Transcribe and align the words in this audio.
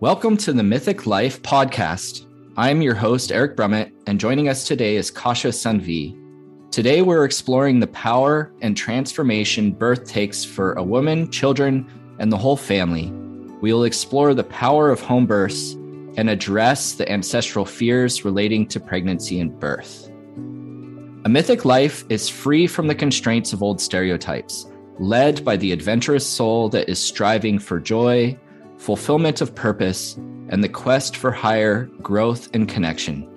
Welcome 0.00 0.38
to 0.38 0.54
the 0.54 0.62
Mythic 0.62 1.06
Life 1.06 1.42
podcast. 1.42 2.26
I'm 2.56 2.80
your 2.80 2.94
host, 2.94 3.30
Eric 3.30 3.54
Brumett, 3.54 3.92
and 4.06 4.18
joining 4.18 4.48
us 4.48 4.66
today 4.66 4.96
is 4.96 5.10
Kasia 5.10 5.48
Sanvee. 5.48 6.16
Today, 6.70 7.02
we're 7.02 7.26
exploring 7.26 7.80
the 7.80 7.86
power 7.88 8.50
and 8.62 8.74
transformation 8.74 9.72
birth 9.72 10.06
takes 10.06 10.42
for 10.42 10.72
a 10.72 10.82
woman, 10.82 11.30
children, 11.30 11.86
and 12.18 12.32
the 12.32 12.38
whole 12.38 12.56
family. 12.56 13.10
We 13.60 13.74
will 13.74 13.84
explore 13.84 14.32
the 14.32 14.42
power 14.42 14.88
of 14.90 15.02
home 15.02 15.26
births 15.26 15.72
and 16.16 16.30
address 16.30 16.94
the 16.94 17.06
ancestral 17.12 17.66
fears 17.66 18.24
relating 18.24 18.66
to 18.68 18.80
pregnancy 18.80 19.38
and 19.38 19.60
birth. 19.60 20.08
A 21.26 21.28
mythic 21.28 21.66
life 21.66 22.06
is 22.08 22.26
free 22.26 22.66
from 22.66 22.86
the 22.86 22.94
constraints 22.94 23.52
of 23.52 23.62
old 23.62 23.82
stereotypes, 23.82 24.66
led 24.98 25.44
by 25.44 25.58
the 25.58 25.72
adventurous 25.72 26.26
soul 26.26 26.70
that 26.70 26.88
is 26.88 26.98
striving 26.98 27.58
for 27.58 27.78
joy, 27.78 28.38
fulfillment 28.80 29.42
of 29.42 29.54
purpose, 29.54 30.16
and 30.48 30.64
the 30.64 30.68
quest 30.68 31.14
for 31.14 31.30
higher 31.30 31.84
growth 32.02 32.48
and 32.54 32.66
connection. 32.66 33.28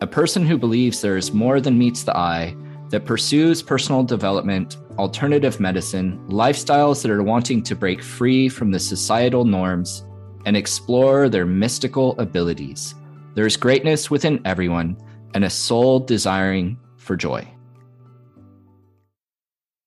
A 0.00 0.06
person 0.06 0.46
who 0.46 0.56
believes 0.56 1.02
there 1.02 1.18
is 1.18 1.32
more 1.32 1.60
than 1.60 1.78
meets 1.78 2.02
the 2.02 2.16
eye, 2.16 2.56
that 2.88 3.04
pursues 3.04 3.62
personal 3.62 4.02
development, 4.02 4.78
alternative 4.96 5.60
medicine, 5.60 6.18
lifestyles 6.28 7.02
that 7.02 7.10
are 7.10 7.22
wanting 7.22 7.62
to 7.62 7.76
break 7.76 8.02
free 8.02 8.48
from 8.48 8.70
the 8.70 8.78
societal 8.78 9.44
norms 9.44 10.06
and 10.46 10.56
explore 10.56 11.28
their 11.28 11.44
mystical 11.44 12.18
abilities. 12.18 12.94
There 13.34 13.46
is 13.46 13.56
greatness 13.56 14.10
within 14.10 14.40
everyone 14.46 14.96
and 15.34 15.44
a 15.44 15.50
soul 15.50 16.00
desiring 16.00 16.78
for 16.96 17.16
joy. 17.16 17.46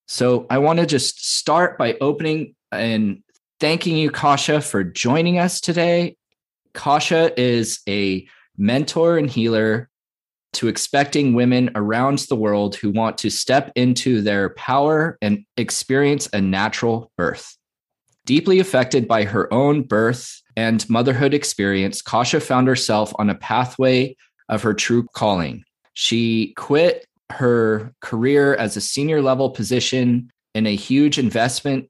So, 0.06 0.46
I 0.50 0.58
want 0.58 0.78
to 0.78 0.86
just 0.86 1.36
start 1.36 1.78
by 1.78 1.96
opening 2.00 2.54
and 2.70 3.22
thanking 3.60 3.96
you, 3.96 4.10
Kasia, 4.10 4.62
for 4.62 4.82
joining 4.82 5.38
us 5.38 5.60
today. 5.60 6.16
Kasia 6.72 7.38
is 7.38 7.80
a 7.88 8.26
mentor 8.56 9.18
and 9.18 9.30
healer 9.30 9.88
to 10.54 10.66
expecting 10.66 11.34
women 11.34 11.70
around 11.74 12.18
the 12.20 12.36
world 12.36 12.74
who 12.74 12.90
want 12.90 13.18
to 13.18 13.30
step 13.30 13.70
into 13.76 14.22
their 14.22 14.50
power 14.50 15.16
and 15.22 15.44
experience 15.56 16.28
a 16.32 16.40
natural 16.40 17.12
birth. 17.16 17.56
Deeply 18.24 18.58
affected 18.58 19.06
by 19.06 19.24
her 19.24 19.52
own 19.52 19.82
birth 19.82 20.40
and 20.56 20.88
motherhood 20.90 21.34
experience, 21.34 22.02
Kasia 22.02 22.40
found 22.40 22.66
herself 22.66 23.12
on 23.18 23.30
a 23.30 23.34
pathway 23.34 24.16
of 24.48 24.62
her 24.62 24.74
true 24.74 25.06
calling. 25.14 25.62
She 25.92 26.54
quit 26.56 27.06
her 27.30 27.92
career 28.00 28.54
as 28.54 28.76
a 28.76 28.80
senior 28.80 29.22
level 29.22 29.50
position 29.50 30.30
in 30.54 30.66
a 30.66 30.74
huge 30.74 31.18
investment 31.18 31.88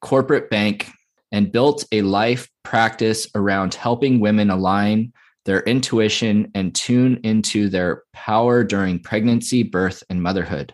corporate 0.00 0.50
bank 0.50 0.90
and 1.32 1.50
built 1.50 1.84
a 1.90 2.02
life 2.02 2.48
practice 2.62 3.26
around 3.34 3.74
helping 3.74 4.20
women 4.20 4.50
align 4.50 5.12
their 5.44 5.60
intuition 5.62 6.50
and 6.54 6.74
tune 6.74 7.18
into 7.24 7.68
their 7.68 8.02
power 8.12 8.62
during 8.62 9.00
pregnancy, 9.00 9.62
birth, 9.62 10.04
and 10.08 10.22
motherhood. 10.22 10.72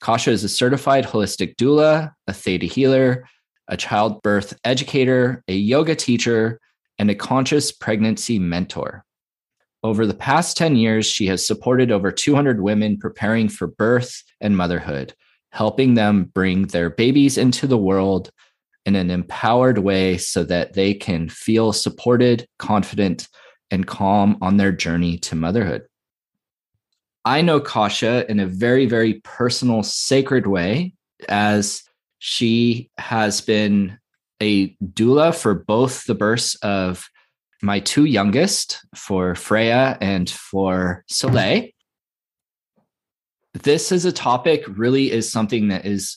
Kasia 0.00 0.32
is 0.32 0.42
a 0.42 0.48
certified 0.48 1.04
holistic 1.04 1.54
doula, 1.56 2.12
a 2.26 2.32
theta 2.32 2.66
healer, 2.66 3.28
a 3.68 3.76
childbirth 3.76 4.58
educator, 4.64 5.42
a 5.48 5.54
yoga 5.54 5.94
teacher, 5.94 6.60
and 6.98 7.10
a 7.10 7.14
conscious 7.14 7.72
pregnancy 7.72 8.38
mentor. 8.38 9.04
Over 9.82 10.06
the 10.06 10.14
past 10.14 10.56
10 10.56 10.76
years, 10.76 11.06
she 11.06 11.26
has 11.26 11.46
supported 11.46 11.90
over 11.90 12.10
200 12.10 12.60
women 12.60 12.98
preparing 12.98 13.48
for 13.48 13.66
birth 13.66 14.22
and 14.40 14.56
motherhood, 14.56 15.14
helping 15.52 15.94
them 15.94 16.30
bring 16.34 16.66
their 16.68 16.90
babies 16.90 17.38
into 17.38 17.66
the 17.66 17.78
world 17.78 18.30
in 18.86 18.96
an 18.96 19.10
empowered 19.10 19.78
way 19.78 20.16
so 20.18 20.44
that 20.44 20.74
they 20.74 20.94
can 20.94 21.28
feel 21.28 21.72
supported, 21.72 22.46
confident, 22.58 23.28
and 23.70 23.86
calm 23.86 24.36
on 24.42 24.56
their 24.56 24.72
journey 24.72 25.18
to 25.18 25.34
motherhood. 25.34 25.82
I 27.24 27.40
know 27.40 27.60
Kasia 27.60 28.26
in 28.28 28.38
a 28.38 28.46
very, 28.46 28.84
very 28.84 29.14
personal, 29.24 29.82
sacred 29.82 30.46
way, 30.46 30.94
as 31.28 31.82
she 32.18 32.90
has 32.98 33.40
been 33.40 33.98
a 34.42 34.74
doula 34.76 35.34
for 35.34 35.54
both 35.54 36.04
the 36.04 36.14
births 36.14 36.54
of 36.56 37.08
my 37.62 37.80
two 37.80 38.04
youngest, 38.04 38.84
for 38.94 39.34
Freya 39.34 39.96
and 40.02 40.28
for 40.28 41.02
Soleil. 41.08 41.68
This 43.54 43.90
is 43.90 44.04
a 44.04 44.12
topic, 44.12 44.64
really 44.68 45.10
is 45.10 45.32
something 45.32 45.68
that 45.68 45.86
is 45.86 46.16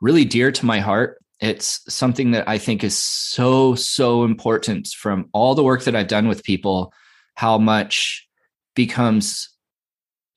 really 0.00 0.24
dear 0.24 0.50
to 0.52 0.64
my 0.64 0.80
heart 0.80 1.18
it's 1.40 1.80
something 1.92 2.32
that 2.32 2.48
I 2.48 2.58
think 2.58 2.84
is 2.84 2.98
so, 2.98 3.74
so 3.74 4.24
important 4.24 4.88
from 4.88 5.28
all 5.32 5.54
the 5.54 5.64
work 5.64 5.84
that 5.84 5.96
I've 5.96 6.08
done 6.08 6.28
with 6.28 6.44
people, 6.44 6.92
how 7.34 7.56
much 7.58 8.28
becomes 8.74 9.48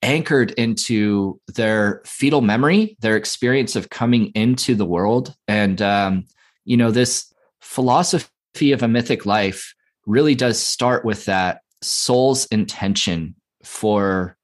anchored 0.02 0.52
into 0.52 1.40
their 1.48 2.02
fetal 2.06 2.42
memory, 2.42 2.98
their 3.00 3.16
experience 3.16 3.76
of 3.76 3.90
coming 3.90 4.28
into 4.28 4.76
the 4.76 4.86
world. 4.86 5.34
And, 5.48 5.82
um, 5.82 6.26
you 6.66 6.78
know, 6.78 6.92
this 6.92 7.34
philosophy 7.62 8.72
of 8.72 8.84
a 8.84 8.88
mythic 8.88 9.26
life 9.26 9.74
really 10.06 10.36
does 10.36 10.60
start 10.60 11.06
with 11.06 11.26
that 11.26 11.62
soul's 11.82 12.46
intention 12.48 13.36
for 13.64 14.38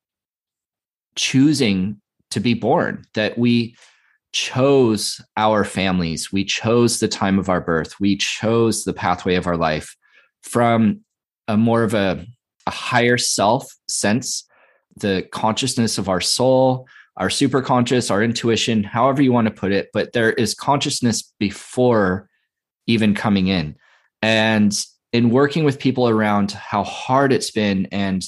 choosing 1.16 2.02
to 2.32 2.40
be 2.40 2.54
born, 2.54 3.06
that 3.14 3.38
we 3.38 3.76
chose 4.32 5.22
our 5.38 5.64
families. 5.64 6.32
We 6.32 6.46
chose 6.46 7.00
the 7.00 7.08
time 7.08 7.40
of 7.40 7.50
our 7.50 7.62
birth. 7.62 8.00
We 8.00 8.18
chose 8.18 8.84
the 8.84 8.94
pathway 8.94 9.36
of 9.36 9.48
our 9.48 9.58
life 9.58 9.96
from 10.44 11.02
a 11.48 11.58
more 11.58 11.84
of 11.84 11.94
a, 11.94 12.26
a 12.68 12.72
higher 12.72 13.18
self 13.18 13.74
sense, 13.88 14.46
the 14.96 15.28
consciousness 15.32 15.98
of 15.98 16.10
our 16.10 16.22
soul, 16.22 16.88
our 17.18 17.30
superconscious, 17.30 18.12
our 18.12 18.24
intuition, 18.24 18.84
however 18.84 19.22
you 19.22 19.32
want 19.32 19.48
to 19.48 19.54
put 19.54 19.72
it. 19.72 19.90
But 19.94 20.14
there 20.14 20.32
is 20.32 20.54
consciousness 20.54 21.34
before 21.40 22.30
even 22.88 23.14
coming 23.14 23.48
in. 23.48 23.76
And 24.22 24.74
in 25.12 25.30
working 25.30 25.64
with 25.64 25.80
people 25.80 26.08
around 26.08 26.52
how 26.52 26.84
hard 26.84 27.34
it's 27.34 27.52
been 27.52 27.88
and 27.92 28.24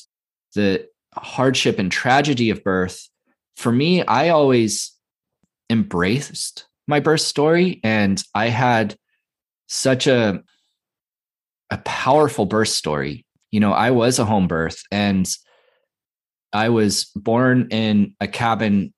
the 0.55 0.87
hardship 1.15 1.79
and 1.79 1.91
tragedy 1.91 2.49
of 2.49 2.63
birth, 2.63 3.07
for 3.55 3.71
me, 3.71 4.03
I 4.03 4.29
always 4.29 4.91
embraced 5.71 6.67
my 6.87 6.99
birth 6.99 7.21
story 7.21 7.79
and 7.83 8.21
I 8.35 8.49
had 8.49 8.95
such 9.67 10.05
a 10.07 10.43
a 11.69 11.77
powerful 11.79 12.45
birth 12.45 12.67
story. 12.67 13.25
You 13.49 13.61
know, 13.61 13.71
I 13.71 13.91
was 13.91 14.19
a 14.19 14.25
home 14.25 14.47
birth 14.47 14.83
and 14.91 15.27
I 16.51 16.67
was 16.67 17.05
born 17.15 17.69
in 17.71 18.13
a 18.19 18.27
cabin 18.27 18.93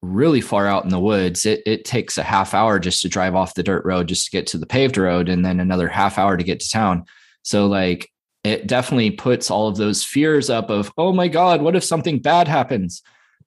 really 0.00 0.40
far 0.40 0.66
out 0.66 0.84
in 0.84 0.90
the 0.90 0.98
woods. 0.98 1.44
It 1.44 1.62
it 1.66 1.84
takes 1.84 2.16
a 2.16 2.22
half 2.22 2.54
hour 2.54 2.78
just 2.78 3.02
to 3.02 3.08
drive 3.08 3.34
off 3.34 3.54
the 3.54 3.62
dirt 3.62 3.84
road 3.84 4.08
just 4.08 4.24
to 4.24 4.30
get 4.30 4.46
to 4.48 4.58
the 4.58 4.66
paved 4.66 4.96
road 4.96 5.28
and 5.28 5.44
then 5.44 5.60
another 5.60 5.88
half 5.88 6.18
hour 6.18 6.36
to 6.36 6.44
get 6.44 6.60
to 6.60 6.70
town. 6.70 7.04
So 7.42 7.66
like 7.66 8.10
it 8.42 8.66
definitely 8.66 9.10
puts 9.10 9.50
all 9.50 9.68
of 9.68 9.76
those 9.76 10.02
fears 10.02 10.48
up 10.48 10.70
of, 10.70 10.92
oh 10.96 11.12
my 11.12 11.28
God, 11.28 11.62
what 11.62 11.76
if 11.76 11.84
something 11.84 12.20
bad 12.20 12.48
happens? 12.48 13.02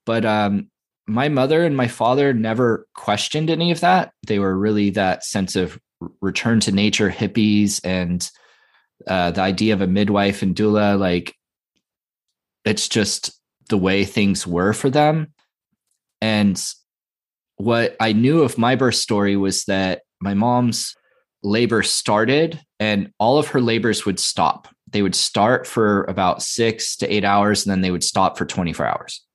But 0.05 0.25
um, 0.25 0.69
my 1.07 1.29
mother 1.29 1.63
and 1.63 1.75
my 1.75 1.88
father 1.88 2.34
never 2.34 2.85
questioned 2.94 3.50
any 3.50 3.72
of 3.72 3.79
that. 3.79 4.12
They 4.28 4.40
were 4.40 4.57
really 4.57 4.90
that 4.91 5.23
sense 5.23 5.56
of 5.56 5.79
return 6.22 6.59
to 6.62 6.72
nature 6.72 7.09
hippies 7.09 7.79
and 7.84 8.29
uh, 9.07 9.31
the 9.31 9.41
idea 9.41 9.73
of 9.73 9.81
a 9.81 9.88
midwife 9.88 10.41
and 10.41 10.53
doula. 10.53 11.00
Like 11.00 11.34
it's 12.66 12.90
just 12.90 13.31
the 13.69 13.78
way 13.78 14.03
things 14.03 14.46
were 14.46 14.73
for 14.73 14.90
them. 14.90 15.34
And 16.22 16.62
what 17.56 17.96
I 18.00 18.12
knew 18.12 18.41
of 18.44 18.57
my 18.57 18.75
birth 18.75 18.96
story 18.96 19.38
was 19.38 19.63
that 19.66 20.01
my 20.22 20.34
mom's 20.34 20.94
labor 21.41 21.84
started 21.84 22.59
and 22.79 23.11
all 23.17 23.37
of 23.37 23.47
her 23.49 23.61
labors 23.61 24.05
would 24.05 24.20
stop. 24.20 24.67
They 24.91 25.02
would 25.02 25.16
start 25.16 25.66
for 25.66 26.03
about 26.05 26.41
six 26.41 26.97
to 26.97 27.08
eight 27.08 27.23
hours 27.23 27.66
and 27.66 27.72
then 27.72 27.81
they 27.81 27.91
would 27.91 28.03
stop 28.03 28.37
for 28.37 28.46
24 28.46 28.85
hours 28.85 29.27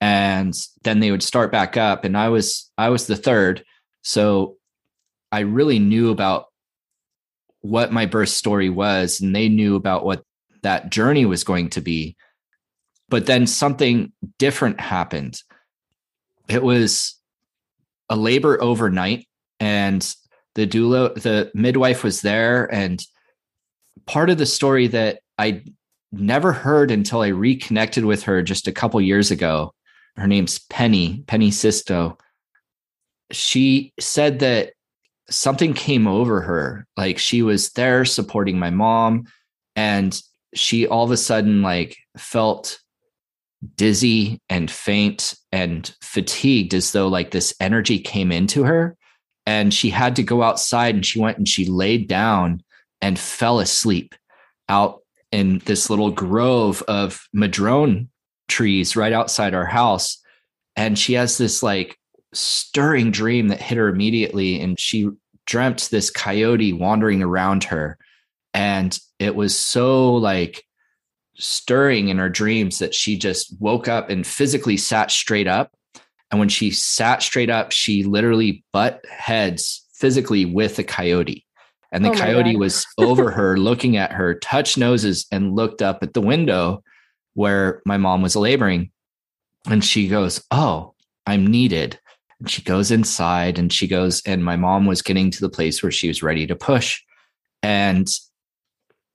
and 0.00 0.54
then 0.82 1.00
they 1.00 1.10
would 1.10 1.22
start 1.22 1.52
back 1.52 1.76
up 1.76 2.04
and 2.04 2.16
i 2.16 2.28
was 2.28 2.70
i 2.78 2.88
was 2.88 3.06
the 3.06 3.16
third. 3.16 3.64
So 4.02 4.56
i 5.32 5.40
really 5.40 5.78
knew 5.78 6.10
about 6.10 6.46
what 7.60 7.92
my 7.92 8.06
birth 8.06 8.30
story 8.30 8.70
was 8.70 9.20
and 9.20 9.34
they 9.34 9.48
knew 9.48 9.76
about 9.76 10.04
what 10.04 10.24
that 10.62 10.90
journey 10.90 11.26
was 11.26 11.44
going 11.44 11.70
to 11.70 11.80
be. 11.80 12.16
But 13.08 13.26
then 13.26 13.46
something 13.46 14.12
different 14.38 14.80
happened. 14.80 15.42
It 16.48 16.62
was 16.62 17.18
a 18.08 18.16
labor 18.16 18.62
overnight 18.62 19.26
and 19.58 20.14
the 20.54 20.66
doula 20.66 21.14
the 21.14 21.50
midwife 21.54 22.02
was 22.02 22.22
there 22.22 22.72
and 22.74 23.02
part 24.06 24.30
of 24.30 24.38
the 24.38 24.46
story 24.46 24.88
that 24.88 25.20
i 25.38 25.62
never 26.10 26.52
heard 26.52 26.90
until 26.90 27.20
i 27.20 27.28
reconnected 27.28 28.04
with 28.04 28.24
her 28.24 28.42
just 28.42 28.66
a 28.66 28.72
couple 28.72 29.00
years 29.00 29.30
ago 29.30 29.72
her 30.20 30.26
name's 30.26 30.58
Penny, 30.58 31.24
Penny 31.26 31.50
Sisto. 31.50 32.18
She 33.32 33.92
said 33.98 34.40
that 34.40 34.72
something 35.30 35.74
came 35.74 36.06
over 36.06 36.40
her. 36.42 36.86
Like 36.96 37.18
she 37.18 37.42
was 37.42 37.70
there 37.70 38.04
supporting 38.04 38.58
my 38.58 38.70
mom. 38.70 39.26
and 39.76 40.20
she 40.52 40.86
all 40.86 41.04
of 41.04 41.10
a 41.12 41.16
sudden 41.16 41.62
like 41.62 41.96
felt 42.16 42.80
dizzy 43.76 44.40
and 44.48 44.70
faint 44.70 45.34
and 45.52 45.94
fatigued 46.02 46.74
as 46.74 46.92
though 46.92 47.08
like 47.08 47.30
this 47.30 47.54
energy 47.60 47.98
came 47.98 48.32
into 48.32 48.64
her 48.64 48.96
and 49.46 49.72
she 49.72 49.90
had 49.90 50.16
to 50.16 50.22
go 50.22 50.42
outside 50.42 50.94
and 50.94 51.06
she 51.06 51.20
went 51.20 51.38
and 51.38 51.48
she 51.48 51.66
laid 51.66 52.08
down 52.08 52.62
and 53.00 53.18
fell 53.18 53.60
asleep 53.60 54.14
out 54.68 55.02
in 55.30 55.58
this 55.66 55.88
little 55.88 56.10
grove 56.10 56.82
of 56.88 57.28
madrone 57.32 58.08
trees 58.50 58.96
right 58.96 59.12
outside 59.12 59.54
our 59.54 59.64
house. 59.64 60.18
And 60.76 60.98
she 60.98 61.14
has 61.14 61.38
this 61.38 61.62
like 61.62 61.98
stirring 62.34 63.10
dream 63.10 63.48
that 63.48 63.60
hit 63.60 63.78
her 63.78 63.88
immediately 63.88 64.60
and 64.60 64.78
she 64.78 65.08
dreamt 65.46 65.88
this 65.90 66.10
coyote 66.10 66.72
wandering 66.72 67.22
around 67.22 67.64
her. 67.64 67.98
And 68.52 68.98
it 69.18 69.34
was 69.34 69.56
so 69.56 70.14
like 70.14 70.64
stirring 71.34 72.08
in 72.08 72.18
her 72.18 72.28
dreams 72.28 72.78
that 72.80 72.94
she 72.94 73.16
just 73.16 73.54
woke 73.60 73.88
up 73.88 74.10
and 74.10 74.26
physically 74.26 74.76
sat 74.76 75.10
straight 75.10 75.48
up. 75.48 75.72
And 76.30 76.38
when 76.38 76.48
she 76.48 76.70
sat 76.70 77.22
straight 77.22 77.50
up 77.50 77.72
she 77.72 78.04
literally 78.04 78.64
butt 78.72 79.04
heads 79.08 79.86
physically 79.94 80.44
with 80.44 80.78
a 80.78 80.84
coyote. 80.84 81.46
And 81.92 82.04
the 82.04 82.10
oh 82.10 82.14
coyote 82.14 82.56
was 82.56 82.86
over 82.98 83.30
her 83.32 83.56
looking 83.56 83.96
at 83.96 84.12
her 84.12 84.36
touched 84.36 84.78
noses 84.78 85.26
and 85.32 85.56
looked 85.56 85.82
up 85.82 86.02
at 86.02 86.14
the 86.14 86.20
window 86.20 86.84
where 87.34 87.82
my 87.84 87.96
mom 87.96 88.22
was 88.22 88.36
laboring. 88.36 88.90
And 89.68 89.84
she 89.84 90.08
goes 90.08 90.42
oh 90.50 90.94
i'm 91.26 91.46
needed. 91.46 91.98
And 92.38 92.50
she 92.50 92.62
goes 92.62 92.90
inside 92.90 93.58
and 93.58 93.72
she 93.72 93.86
goes 93.86 94.22
and 94.26 94.44
my 94.44 94.56
mom 94.56 94.86
was 94.86 95.02
getting 95.02 95.30
to 95.30 95.40
the 95.40 95.50
place 95.50 95.82
where 95.82 95.92
she 95.92 96.08
was 96.08 96.22
ready 96.22 96.46
to 96.46 96.56
push. 96.56 97.02
And 97.62 98.08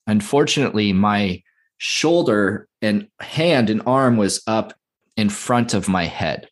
unfortunately 0.07 0.94
my 0.94 1.41
shoulder 1.77 2.67
and 2.81 3.07
hand 3.19 3.69
and 3.69 3.81
arm 3.85 4.17
was 4.17 4.41
up 4.47 4.73
in 5.17 5.29
front 5.29 5.73
of 5.73 5.88
my 5.88 6.06
head. 6.06 6.47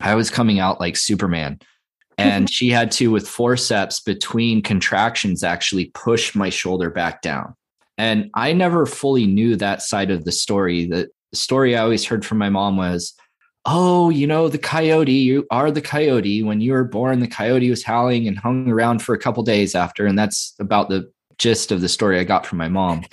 I 0.00 0.14
was 0.14 0.30
coming 0.30 0.58
out 0.58 0.80
like 0.80 0.96
superman. 0.96 1.60
And 2.18 2.50
she 2.52 2.70
had 2.70 2.90
to 2.92 3.10
with 3.10 3.28
forceps 3.28 4.00
between 4.00 4.62
contractions 4.62 5.44
actually 5.44 5.86
push 5.94 6.34
my 6.34 6.50
shoulder 6.50 6.90
back 6.90 7.22
down 7.22 7.54
and 8.00 8.30
i 8.34 8.52
never 8.52 8.86
fully 8.86 9.26
knew 9.26 9.56
that 9.56 9.82
side 9.82 10.10
of 10.10 10.24
the 10.24 10.32
story 10.32 10.86
the 10.86 11.08
story 11.32 11.76
i 11.76 11.82
always 11.82 12.04
heard 12.04 12.24
from 12.24 12.38
my 12.38 12.48
mom 12.48 12.76
was 12.76 13.14
oh, 13.66 14.10
you 14.10 14.26
know, 14.26 14.48
the 14.48 14.58
coyote, 14.58 15.12
you 15.12 15.46
are 15.50 15.70
the 15.70 15.82
coyote. 15.82 16.42
When 16.42 16.60
you 16.60 16.72
were 16.72 16.84
born, 16.84 17.20
the 17.20 17.28
coyote 17.28 17.68
was 17.68 17.84
howling 17.84 18.26
and 18.26 18.38
hung 18.38 18.68
around 18.68 19.02
for 19.02 19.14
a 19.14 19.18
couple 19.18 19.42
days 19.42 19.74
after. 19.74 20.06
And 20.06 20.18
that's 20.18 20.54
about 20.58 20.88
the 20.88 21.10
gist 21.38 21.70
of 21.72 21.80
the 21.80 21.88
story 21.88 22.18
I 22.18 22.24
got 22.24 22.46
from 22.46 22.58
my 22.58 22.68
mom. 22.68 23.04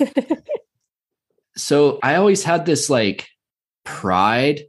so 1.57 2.00
I 2.01 2.16
always 2.16 2.44
had 2.44 2.66
this 2.66 2.89
like 2.89 3.28
pride 3.84 4.63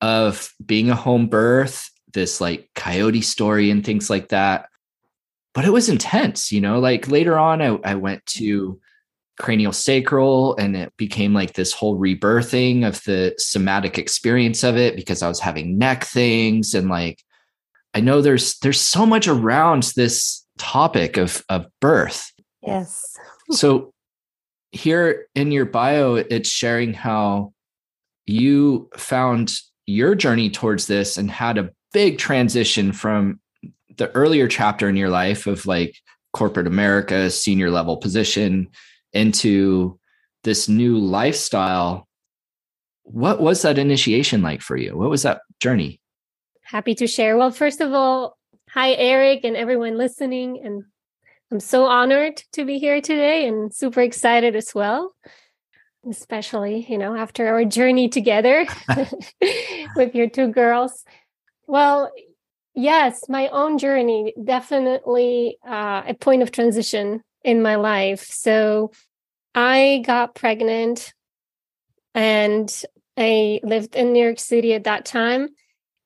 of 0.00 0.52
being 0.64 0.90
a 0.90 0.96
home 0.96 1.26
birth, 1.28 1.90
this 2.12 2.40
like 2.40 2.68
coyote 2.74 3.22
story 3.22 3.70
and 3.70 3.84
things 3.84 4.10
like 4.10 4.28
that. 4.28 4.68
But 5.52 5.64
it 5.64 5.70
was 5.70 5.88
intense, 5.88 6.50
you 6.50 6.60
know, 6.60 6.80
like 6.80 7.08
later 7.08 7.38
on, 7.38 7.62
I, 7.62 7.78
I 7.84 7.94
went 7.94 8.26
to 8.26 8.80
cranial 9.38 9.72
sacral 9.72 10.56
and 10.56 10.76
it 10.76 10.92
became 10.96 11.34
like 11.34 11.54
this 11.54 11.72
whole 11.72 11.98
rebirthing 11.98 12.86
of 12.86 13.02
the 13.04 13.34
somatic 13.38 13.98
experience 13.98 14.62
of 14.62 14.76
it 14.76 14.94
because 14.94 15.22
I 15.22 15.28
was 15.28 15.40
having 15.40 15.76
neck 15.76 16.04
things 16.04 16.74
and 16.74 16.88
like 16.88 17.20
I 17.94 18.00
know 18.00 18.20
there's 18.20 18.58
there's 18.58 18.80
so 18.80 19.04
much 19.04 19.26
around 19.26 19.92
this 19.96 20.44
topic 20.58 21.16
of 21.16 21.44
of 21.48 21.66
birth. 21.80 22.30
Yes. 22.62 23.02
so 23.50 23.92
here 24.72 25.26
in 25.34 25.52
your 25.52 25.66
bio 25.66 26.14
it's 26.14 26.48
sharing 26.48 26.94
how 26.94 27.52
you 28.26 28.88
found 28.96 29.58
your 29.86 30.14
journey 30.14 30.48
towards 30.48 30.86
this 30.86 31.18
and 31.18 31.30
had 31.30 31.58
a 31.58 31.70
big 31.92 32.18
transition 32.18 32.92
from 32.92 33.38
the 33.96 34.10
earlier 34.12 34.48
chapter 34.48 34.88
in 34.88 34.96
your 34.96 35.10
life 35.10 35.46
of 35.46 35.66
like 35.66 35.96
corporate 36.32 36.66
America, 36.66 37.30
senior 37.30 37.70
level 37.70 37.96
position, 37.96 38.68
into 39.14 39.98
this 40.42 40.68
new 40.68 40.98
lifestyle 40.98 42.06
what 43.06 43.38
was 43.38 43.60
that 43.62 43.76
initiation 43.76 44.40
like 44.40 44.62
for 44.62 44.78
you? 44.78 44.96
What 44.96 45.10
was 45.10 45.24
that 45.24 45.42
journey? 45.60 46.00
Happy 46.62 46.94
to 46.94 47.06
share. 47.06 47.36
Well 47.36 47.50
first 47.50 47.82
of 47.82 47.92
all 47.92 48.38
hi 48.74 48.92
eric 48.94 49.44
and 49.44 49.56
everyone 49.56 49.96
listening 49.96 50.60
and 50.64 50.82
i'm 51.52 51.60
so 51.60 51.84
honored 51.84 52.42
to 52.50 52.64
be 52.64 52.80
here 52.80 53.00
today 53.00 53.46
and 53.46 53.72
super 53.72 54.00
excited 54.00 54.56
as 54.56 54.74
well 54.74 55.14
especially 56.10 56.84
you 56.88 56.98
know 56.98 57.14
after 57.14 57.46
our 57.46 57.64
journey 57.64 58.08
together 58.08 58.66
with 59.96 60.14
your 60.14 60.28
two 60.28 60.48
girls. 60.48 61.04
Well 61.68 62.10
yes 62.74 63.28
my 63.28 63.46
own 63.48 63.78
journey 63.78 64.34
definitely 64.42 65.58
uh, 65.64 66.02
a 66.08 66.14
point 66.14 66.42
of 66.42 66.50
transition 66.50 67.22
in 67.44 67.62
my 67.62 67.76
life. 67.76 68.24
So 68.24 68.90
I 69.54 70.02
got 70.04 70.34
pregnant 70.34 71.12
and 72.14 72.72
I 73.16 73.60
lived 73.62 73.94
in 73.94 74.12
New 74.12 74.24
York 74.24 74.40
City 74.40 74.74
at 74.74 74.84
that 74.84 75.04
time. 75.04 75.48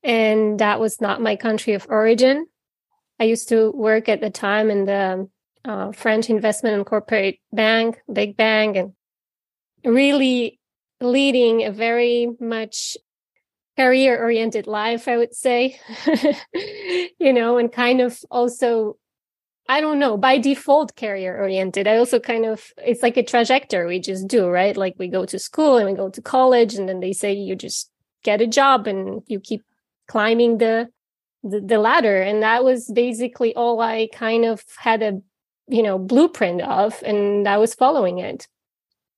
And 0.03 0.59
that 0.61 0.81
was 0.81 1.01
not 1.01 1.23
my 1.23 1.37
country 1.37 1.73
of 1.73 1.87
origin. 1.89 2.47
I 3.19 3.25
used 3.25 3.49
to 3.49 3.71
work 3.73 4.09
at 4.09 4.21
the 4.21 4.31
time 4.31 4.71
in 4.71 4.85
the 4.85 5.29
uh, 5.65 5.93
French 5.93 6.31
investment 6.31 6.77
and 6.77 6.87
corporate 6.87 7.39
bank, 7.53 8.01
big 8.13 8.37
bank, 8.37 8.77
and 8.77 8.93
really 9.85 10.61
leading 11.01 11.65
a 11.65 11.73
very 11.73 12.29
much 12.41 12.97
career 13.77 14.21
oriented 14.21 14.67
life, 14.67 15.09
I 15.09 15.17
would 15.17 15.35
say, 15.35 15.79
you 17.19 17.33
know, 17.33 17.59
and 17.59 17.73
kind 17.73 18.01
of 18.01 18.19
also 18.31 18.97
I 19.69 19.83
don't 19.83 19.99
know, 19.99 20.17
by 20.17 20.39
default 20.39 20.97
career 20.97 21.39
oriented. 21.39 21.87
I 21.87 21.99
also 21.99 22.19
kind 22.19 22.47
of, 22.47 22.73
it's 22.79 23.03
like 23.03 23.19
a 23.19 23.23
trajectory 23.23 23.87
we 23.87 24.01
just 24.01 24.27
do, 24.27 24.49
right? 24.49 24.75
Like 24.75 24.95
we 24.99 25.09
go 25.09 25.27
to 25.27 25.39
school 25.39 25.77
and 25.77 25.87
we 25.87 25.95
go 25.95 26.09
to 26.09 26.23
college 26.23 26.75
and 26.75 26.89
then 26.89 27.01
they 27.01 27.13
say 27.13 27.35
you 27.35 27.55
just 27.55 27.91
get 28.25 28.41
a 28.41 28.47
job 28.47 28.87
and 28.87 29.23
you 29.27 29.41
keep 29.41 29.63
climbing 30.07 30.57
the, 30.57 30.89
the, 31.43 31.61
the 31.61 31.79
ladder. 31.79 32.23
And 32.23 32.43
that 32.43 32.65
was 32.65 32.91
basically 32.91 33.55
all 33.55 33.81
I 33.81 34.09
kind 34.11 34.47
of 34.47 34.65
had 34.79 35.03
a, 35.03 35.21
you 35.69 35.83
know, 35.83 35.99
blueprint 35.99 36.63
of, 36.63 37.03
and 37.03 37.47
I 37.47 37.59
was 37.59 37.75
following 37.75 38.19
it. 38.21 38.49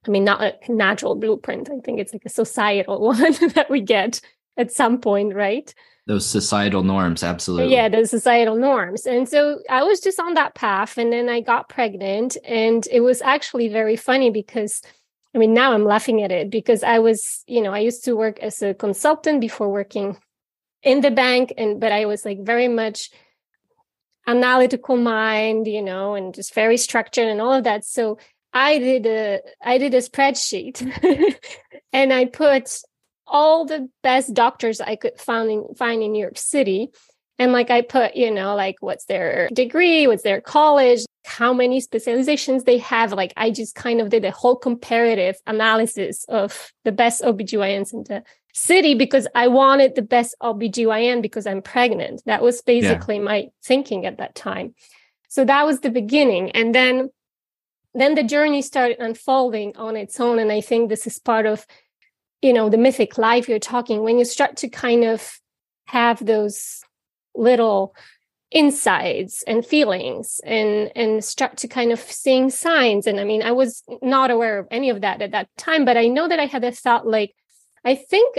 I 0.04 0.10
mean, 0.10 0.24
not 0.24 0.42
a 0.42 0.72
natural 0.72 1.14
blueprint. 1.14 1.70
I 1.70 1.78
think 1.84 2.00
it's 2.00 2.12
like 2.12 2.24
a 2.24 2.30
societal 2.30 3.00
one 3.06 3.34
that 3.54 3.70
we 3.70 3.82
get 3.82 4.20
at 4.56 4.72
some 4.72 5.00
point, 5.00 5.32
right? 5.32 5.72
Those 6.10 6.26
societal 6.26 6.82
norms 6.82 7.22
absolutely. 7.22 7.72
Yeah 7.72 7.88
those 7.88 8.10
societal 8.10 8.56
norms. 8.56 9.06
And 9.06 9.28
so 9.28 9.60
i 9.70 9.84
was 9.84 10.00
just 10.00 10.18
on 10.18 10.34
that 10.34 10.56
path 10.56 10.98
and 10.98 11.12
then 11.12 11.28
i 11.28 11.40
got 11.40 11.68
pregnant 11.68 12.36
and 12.44 12.84
it 12.90 13.00
was 13.00 13.22
actually 13.22 13.68
very 13.68 13.94
funny 13.94 14.28
because 14.30 14.82
i 15.34 15.38
mean 15.38 15.54
now 15.54 15.72
i'm 15.72 15.84
laughing 15.84 16.20
at 16.24 16.32
it 16.32 16.50
because 16.50 16.82
i 16.82 16.98
was 16.98 17.44
you 17.46 17.62
know 17.62 17.72
i 17.72 17.78
used 17.78 18.04
to 18.06 18.16
work 18.16 18.40
as 18.40 18.60
a 18.60 18.74
consultant 18.74 19.40
before 19.40 19.70
working 19.70 20.18
in 20.82 21.00
the 21.00 21.12
bank 21.12 21.52
and 21.56 21.78
but 21.78 21.92
i 21.92 22.06
was 22.06 22.24
like 22.24 22.40
very 22.42 22.66
much 22.66 23.10
analytical 24.26 24.96
mind 24.96 25.68
you 25.68 25.82
know 25.82 26.14
and 26.16 26.34
just 26.34 26.54
very 26.54 26.76
structured 26.76 27.28
and 27.28 27.40
all 27.40 27.52
of 27.52 27.64
that. 27.64 27.84
So 27.84 28.18
i 28.52 28.78
did 28.78 29.06
a 29.06 29.40
i 29.62 29.78
did 29.78 29.94
a 29.94 30.02
spreadsheet 30.08 30.76
and 31.92 32.12
i 32.12 32.24
put 32.24 32.66
all 33.30 33.64
the 33.64 33.88
best 34.02 34.34
doctors 34.34 34.80
I 34.80 34.96
could 34.96 35.18
find 35.18 35.50
in, 35.50 35.74
find 35.74 36.02
in 36.02 36.12
New 36.12 36.20
York 36.20 36.38
City. 36.38 36.90
And 37.38 37.52
like 37.52 37.70
I 37.70 37.80
put, 37.80 38.16
you 38.16 38.30
know, 38.30 38.54
like 38.54 38.76
what's 38.80 39.06
their 39.06 39.48
degree, 39.52 40.06
what's 40.06 40.22
their 40.22 40.42
college, 40.42 41.00
how 41.24 41.54
many 41.54 41.80
specializations 41.80 42.64
they 42.64 42.78
have. 42.78 43.12
Like 43.12 43.32
I 43.36 43.50
just 43.50 43.74
kind 43.74 44.00
of 44.00 44.10
did 44.10 44.24
a 44.24 44.30
whole 44.30 44.56
comparative 44.56 45.36
analysis 45.46 46.24
of 46.28 46.72
the 46.84 46.92
best 46.92 47.22
OBGYNs 47.22 47.94
in 47.94 48.04
the 48.04 48.22
city 48.52 48.94
because 48.94 49.26
I 49.34 49.48
wanted 49.48 49.94
the 49.94 50.02
best 50.02 50.34
OBGYN 50.42 51.22
because 51.22 51.46
I'm 51.46 51.62
pregnant. 51.62 52.22
That 52.26 52.42
was 52.42 52.60
basically 52.62 53.16
yeah. 53.16 53.22
my 53.22 53.48
thinking 53.62 54.06
at 54.06 54.18
that 54.18 54.34
time. 54.34 54.74
So 55.28 55.44
that 55.44 55.64
was 55.64 55.80
the 55.80 55.90
beginning. 55.90 56.50
And 56.50 56.74
then 56.74 57.10
then 57.94 58.14
the 58.14 58.22
journey 58.22 58.62
started 58.62 58.98
unfolding 59.00 59.76
on 59.76 59.96
its 59.96 60.20
own. 60.20 60.38
And 60.38 60.52
I 60.52 60.60
think 60.60 60.88
this 60.88 61.06
is 61.06 61.18
part 61.18 61.46
of 61.46 61.66
you 62.42 62.52
know 62.52 62.68
the 62.68 62.78
mythic 62.78 63.18
life 63.18 63.48
you're 63.48 63.58
talking 63.58 64.02
when 64.02 64.18
you 64.18 64.24
start 64.24 64.56
to 64.58 64.68
kind 64.68 65.04
of 65.04 65.38
have 65.86 66.24
those 66.24 66.80
little 67.34 67.94
insights 68.50 69.42
and 69.44 69.64
feelings 69.64 70.40
and 70.44 70.90
and 70.96 71.24
start 71.24 71.56
to 71.56 71.68
kind 71.68 71.92
of 71.92 72.00
seeing 72.00 72.50
signs. 72.50 73.06
And 73.06 73.20
i 73.20 73.24
mean 73.24 73.42
i 73.42 73.52
was 73.52 73.82
not 74.02 74.30
aware 74.30 74.58
of 74.58 74.66
any 74.70 74.90
of 74.90 75.02
that 75.02 75.22
at 75.22 75.30
that 75.32 75.48
time 75.56 75.84
but 75.84 75.96
i 75.96 76.06
know 76.08 76.26
that 76.26 76.40
i 76.40 76.46
had 76.46 76.64
a 76.64 76.72
thought 76.72 77.06
like 77.06 77.34
i 77.84 77.94
think 77.94 78.36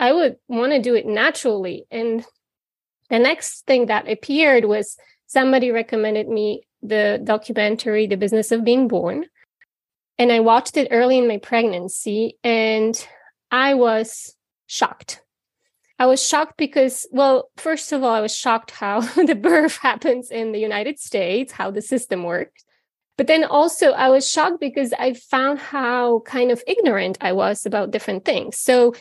i 0.00 0.12
would 0.12 0.36
want 0.48 0.72
to 0.72 0.80
do 0.80 0.94
it 0.94 1.06
naturally. 1.06 1.86
And 1.90 2.24
the 3.08 3.18
next 3.18 3.66
thing 3.66 3.86
that 3.86 4.08
appeared 4.08 4.64
was 4.64 4.96
somebody 5.26 5.70
recommended 5.70 6.28
me 6.28 6.62
the 6.82 7.20
documentary 7.22 8.06
the 8.06 8.16
business 8.16 8.50
of 8.50 8.64
being 8.64 8.88
born 8.88 9.26
And 10.20 10.30
I 10.30 10.40
watched 10.40 10.76
it 10.76 10.88
early 10.90 11.16
in 11.16 11.26
my 11.26 11.38
pregnancy 11.38 12.36
and 12.44 12.94
I 13.50 13.72
was 13.72 14.36
shocked. 14.66 15.22
I 15.98 16.04
was 16.04 16.22
shocked 16.22 16.58
because, 16.58 17.08
well, 17.10 17.50
first 17.56 17.90
of 17.90 18.04
all, 18.04 18.10
I 18.10 18.20
was 18.20 18.36
shocked 18.36 18.70
how 18.70 19.00
the 19.26 19.34
birth 19.34 19.78
happens 19.82 20.30
in 20.30 20.52
the 20.52 20.58
United 20.58 20.98
States, 20.98 21.52
how 21.52 21.70
the 21.70 21.80
system 21.80 22.24
works. 22.24 22.64
But 23.16 23.28
then 23.28 23.44
also, 23.44 23.92
I 23.92 24.10
was 24.10 24.30
shocked 24.30 24.60
because 24.60 24.92
I 24.92 25.14
found 25.14 25.58
how 25.58 26.20
kind 26.26 26.50
of 26.50 26.62
ignorant 26.66 27.16
I 27.22 27.32
was 27.32 27.64
about 27.64 27.90
different 27.90 28.26
things. 28.26 28.58
So 28.58 28.94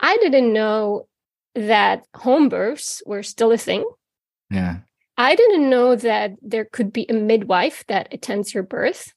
I 0.00 0.16
didn't 0.22 0.54
know 0.54 1.06
that 1.54 2.06
home 2.16 2.48
births 2.48 3.02
were 3.04 3.22
still 3.22 3.52
a 3.52 3.58
thing. 3.58 3.84
Yeah. 4.48 4.78
I 5.18 5.34
didn't 5.34 5.68
know 5.68 5.96
that 5.96 6.32
there 6.40 6.64
could 6.64 6.94
be 6.94 7.04
a 7.10 7.12
midwife 7.12 7.84
that 7.88 8.08
attends 8.10 8.54
your 8.54 8.62
birth. 8.62 9.12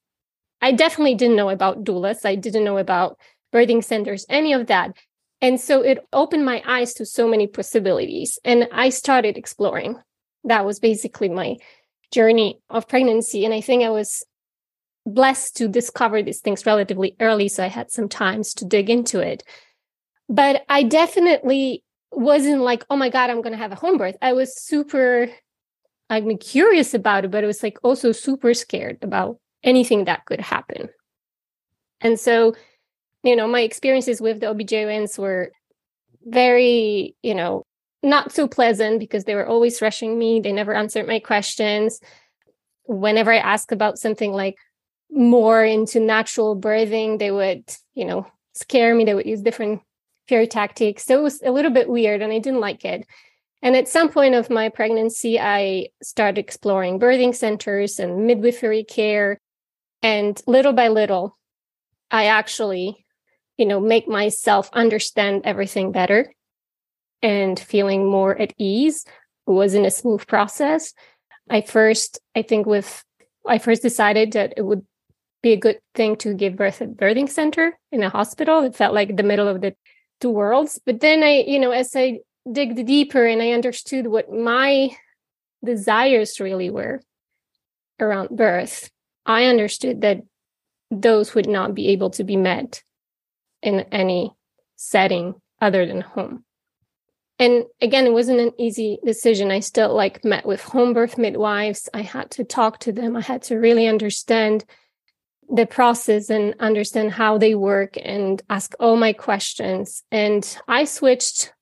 I 0.61 0.71
definitely 0.71 1.15
didn't 1.15 1.35
know 1.35 1.49
about 1.49 1.83
doulas. 1.83 2.25
I 2.25 2.35
didn't 2.35 2.63
know 2.63 2.77
about 2.77 3.17
birthing 3.53 3.83
centers, 3.83 4.25
any 4.29 4.53
of 4.53 4.67
that. 4.67 4.95
And 5.41 5.59
so 5.59 5.81
it 5.81 6.05
opened 6.13 6.45
my 6.45 6.63
eyes 6.65 6.93
to 6.95 7.05
so 7.05 7.27
many 7.27 7.47
possibilities. 7.47 8.39
And 8.43 8.67
I 8.71 8.89
started 8.89 9.37
exploring. 9.37 9.97
That 10.43 10.65
was 10.65 10.79
basically 10.79 11.29
my 11.29 11.57
journey 12.11 12.59
of 12.69 12.87
pregnancy. 12.87 13.45
And 13.45 13.53
I 13.53 13.61
think 13.61 13.83
I 13.83 13.89
was 13.89 14.23
blessed 15.05 15.55
to 15.57 15.67
discover 15.67 16.23
these 16.23 16.41
things 16.41 16.65
relatively 16.65 17.15
early. 17.19 17.47
So 17.47 17.63
I 17.63 17.67
had 17.67 17.91
some 17.91 18.09
times 18.09 18.53
to 18.55 18.65
dig 18.65 18.89
into 18.89 19.19
it. 19.19 19.43
But 20.27 20.63
I 20.67 20.83
definitely 20.83 21.83
wasn't 22.11 22.61
like, 22.61 22.85
oh 22.89 22.95
my 22.95 23.09
God, 23.09 23.29
I'm 23.29 23.41
going 23.41 23.53
to 23.53 23.57
have 23.57 23.71
a 23.71 23.75
home 23.75 23.97
birth. 23.97 24.15
I 24.21 24.33
was 24.33 24.59
super, 24.59 25.29
I'm 26.09 26.37
curious 26.37 26.93
about 26.93 27.25
it, 27.25 27.31
but 27.31 27.43
it 27.43 27.47
was 27.47 27.61
like 27.61 27.77
also 27.83 28.11
super 28.11 28.53
scared 28.53 28.99
about 29.03 29.37
anything 29.65 30.05
that 30.05 30.23
could 30.25 30.39
happen. 30.39 30.87
And 31.99 32.17
so, 32.19 32.55
you 33.23 33.35
know, 33.35 33.47
my 33.47 33.61
experiences 33.61 34.21
with 34.21 34.39
the 34.39 34.45
OBGYNs 34.45 35.17
were 35.17 35.51
very, 36.23 37.15
you 37.21 37.35
know, 37.35 37.63
not 38.03 38.31
so 38.31 38.47
pleasant 38.47 38.99
because 38.99 39.23
they 39.23 39.35
were 39.35 39.47
always 39.47 39.81
rushing 39.81 40.17
me. 40.17 40.39
They 40.39 40.53
never 40.53 40.73
answered 40.73 41.07
my 41.07 41.19
questions. 41.19 41.99
Whenever 42.83 43.33
I 43.33 43.37
asked 43.37 43.71
about 43.71 43.97
something 43.97 44.31
like 44.31 44.55
more 45.11 45.65
into 45.65 45.99
natural 45.99 46.55
birthing, 46.55 47.17
they 47.17 47.31
would, 47.31 47.63
you 47.95 48.05
know, 48.05 48.27
scare 48.53 48.93
me. 48.93 49.05
They 49.05 49.15
would 49.15 49.25
use 49.25 49.41
different 49.41 49.81
fear 50.27 50.45
tactics. 50.45 51.05
So 51.05 51.19
it 51.19 51.23
was 51.23 51.41
a 51.41 51.51
little 51.51 51.71
bit 51.71 51.89
weird 51.89 52.21
and 52.21 52.31
I 52.31 52.39
didn't 52.39 52.59
like 52.59 52.85
it. 52.85 53.07
And 53.61 53.75
at 53.75 53.87
some 53.87 54.09
point 54.09 54.35
of 54.35 54.51
my 54.51 54.69
pregnancy, 54.69 55.39
I 55.39 55.87
started 56.03 56.37
exploring 56.39 56.99
birthing 56.99 57.33
centers 57.33 57.99
and 57.99 58.27
midwifery 58.27 58.83
care. 58.83 59.39
And 60.05 60.39
little 60.45 60.73
by 60.73 60.89
little, 60.89 61.35
I 62.11 62.25
actually, 62.25 63.07
you 63.57 63.65
know, 63.65 63.79
make 63.79 64.07
myself 64.07 64.69
understand 64.71 65.41
everything 65.45 65.91
better 65.91 66.31
and 67.23 67.59
feeling 67.59 68.07
more 68.07 68.39
at 68.39 68.53
ease. 68.59 69.03
It 69.47 69.51
wasn't 69.51 69.87
a 69.87 69.89
smooth 69.89 70.27
process. 70.27 70.93
I 71.49 71.61
first, 71.61 72.19
I 72.35 72.43
think 72.43 72.67
with, 72.67 73.03
I 73.47 73.57
first 73.57 73.81
decided 73.81 74.33
that 74.33 74.53
it 74.57 74.61
would 74.61 74.85
be 75.41 75.53
a 75.53 75.57
good 75.57 75.79
thing 75.95 76.17
to 76.17 76.35
give 76.35 76.55
birth 76.55 76.83
at 76.83 76.97
birthing 76.97 77.27
center 77.27 77.75
in 77.91 78.03
a 78.03 78.09
hospital. 78.09 78.61
It 78.61 78.75
felt 78.75 78.93
like 78.93 79.17
the 79.17 79.23
middle 79.23 79.47
of 79.47 79.61
the 79.61 79.73
two 80.21 80.29
worlds. 80.29 80.79
But 80.85 80.99
then 80.99 81.23
I, 81.23 81.45
you 81.47 81.57
know, 81.57 81.71
as 81.71 81.95
I 81.95 82.19
digged 82.51 82.85
deeper 82.85 83.25
and 83.25 83.41
I 83.41 83.53
understood 83.53 84.05
what 84.05 84.31
my 84.31 84.91
desires 85.63 86.39
really 86.39 86.69
were 86.69 87.01
around 87.99 88.29
birth, 88.29 88.91
I 89.25 89.45
understood 89.45 90.01
that 90.01 90.21
those 90.91 91.33
would 91.35 91.47
not 91.47 91.73
be 91.73 91.89
able 91.89 92.11
to 92.11 92.23
be 92.23 92.37
met 92.37 92.83
in 93.61 93.81
any 93.91 94.33
setting 94.75 95.35
other 95.61 95.85
than 95.85 96.01
home. 96.01 96.43
And 97.37 97.65
again, 97.81 98.05
it 98.05 98.13
wasn't 98.13 98.39
an 98.39 98.53
easy 98.57 98.99
decision. 99.03 99.51
I 99.51 99.59
still 99.59 99.93
like 99.93 100.23
met 100.23 100.45
with 100.45 100.61
home 100.61 100.93
birth 100.93 101.17
midwives. 101.17 101.89
I 101.93 102.01
had 102.01 102.31
to 102.31 102.43
talk 102.43 102.79
to 102.81 102.91
them. 102.91 103.17
I 103.17 103.21
had 103.21 103.41
to 103.43 103.57
really 103.57 103.87
understand 103.87 104.63
the 105.49 105.65
process 105.65 106.29
and 106.29 106.55
understand 106.59 107.11
how 107.11 107.37
they 107.37 107.53
work 107.53 107.97
and 108.01 108.41
ask 108.49 108.73
all 108.79 108.95
my 108.95 109.13
questions. 109.13 110.03
And 110.11 110.57
I 110.67 110.85
switched 110.85 111.53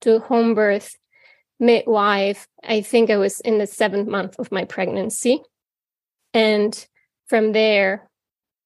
to 0.00 0.18
home 0.18 0.54
birth 0.54 0.96
midwife. 1.60 2.48
I 2.62 2.82
think 2.82 3.08
I 3.08 3.16
was 3.16 3.40
in 3.40 3.58
the 3.58 3.66
seventh 3.66 4.08
month 4.08 4.38
of 4.38 4.50
my 4.50 4.64
pregnancy. 4.64 5.40
And 6.34 6.86
from 7.32 7.52
there, 7.52 8.10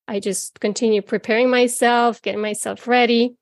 I 0.09 0.19
just 0.19 0.59
continued 0.59 1.07
preparing 1.07 1.49
myself, 1.49 2.21
getting 2.21 2.41
myself 2.41 2.89
ready, 2.89 3.37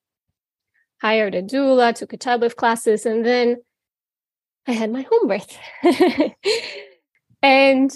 hired 1.01 1.35
a 1.35 1.43
doula, 1.43 1.95
took 1.95 2.13
a 2.13 2.19
tablet 2.19 2.55
classes, 2.57 3.07
and 3.07 3.25
then 3.25 3.57
I 4.69 4.73
had 4.73 4.93
my 4.93 5.07
home 5.11 5.27
birth. 5.27 5.57
and 7.43 7.91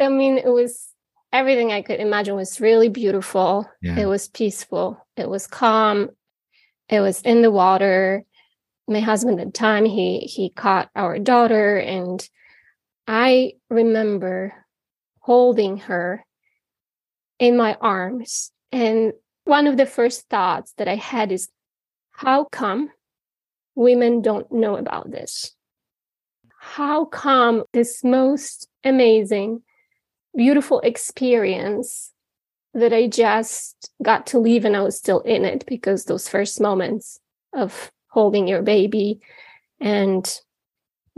I 0.00 0.08
mean, 0.08 0.38
it 0.38 0.48
was 0.48 0.94
everything 1.30 1.72
I 1.72 1.82
could 1.82 2.00
imagine 2.00 2.36
was 2.36 2.58
really 2.58 2.88
beautiful. 2.88 3.70
Yeah. 3.82 3.98
It 3.98 4.06
was 4.06 4.28
peaceful. 4.28 5.06
It 5.18 5.28
was 5.28 5.46
calm. 5.46 6.08
It 6.88 7.00
was 7.00 7.20
in 7.20 7.42
the 7.42 7.50
water. 7.50 8.24
My 8.88 9.00
husband 9.00 9.40
at 9.40 9.48
the 9.48 9.52
time, 9.52 9.84
he 9.84 10.20
he 10.20 10.48
caught 10.48 10.88
our 10.96 11.18
daughter 11.18 11.76
and 11.76 12.26
I 13.06 13.56
remember 13.68 14.63
holding 15.24 15.78
her 15.78 16.22
in 17.38 17.56
my 17.56 17.74
arms. 17.80 18.52
And 18.70 19.14
one 19.44 19.66
of 19.66 19.78
the 19.78 19.86
first 19.86 20.28
thoughts 20.28 20.74
that 20.76 20.86
I 20.86 20.96
had 20.96 21.32
is 21.32 21.48
how 22.10 22.44
come 22.44 22.90
women 23.74 24.20
don't 24.20 24.52
know 24.52 24.76
about 24.76 25.10
this? 25.10 25.54
How 26.60 27.06
come 27.06 27.64
this 27.72 28.04
most 28.04 28.68
amazing 28.84 29.62
beautiful 30.36 30.80
experience 30.80 32.12
that 32.74 32.92
I 32.92 33.06
just 33.06 33.90
got 34.02 34.26
to 34.26 34.38
leave 34.38 34.66
and 34.66 34.76
I 34.76 34.82
was 34.82 34.98
still 34.98 35.20
in 35.20 35.46
it 35.46 35.64
because 35.66 36.04
those 36.04 36.28
first 36.28 36.60
moments 36.60 37.18
of 37.54 37.90
holding 38.08 38.46
your 38.46 38.60
baby 38.60 39.20
and 39.80 40.38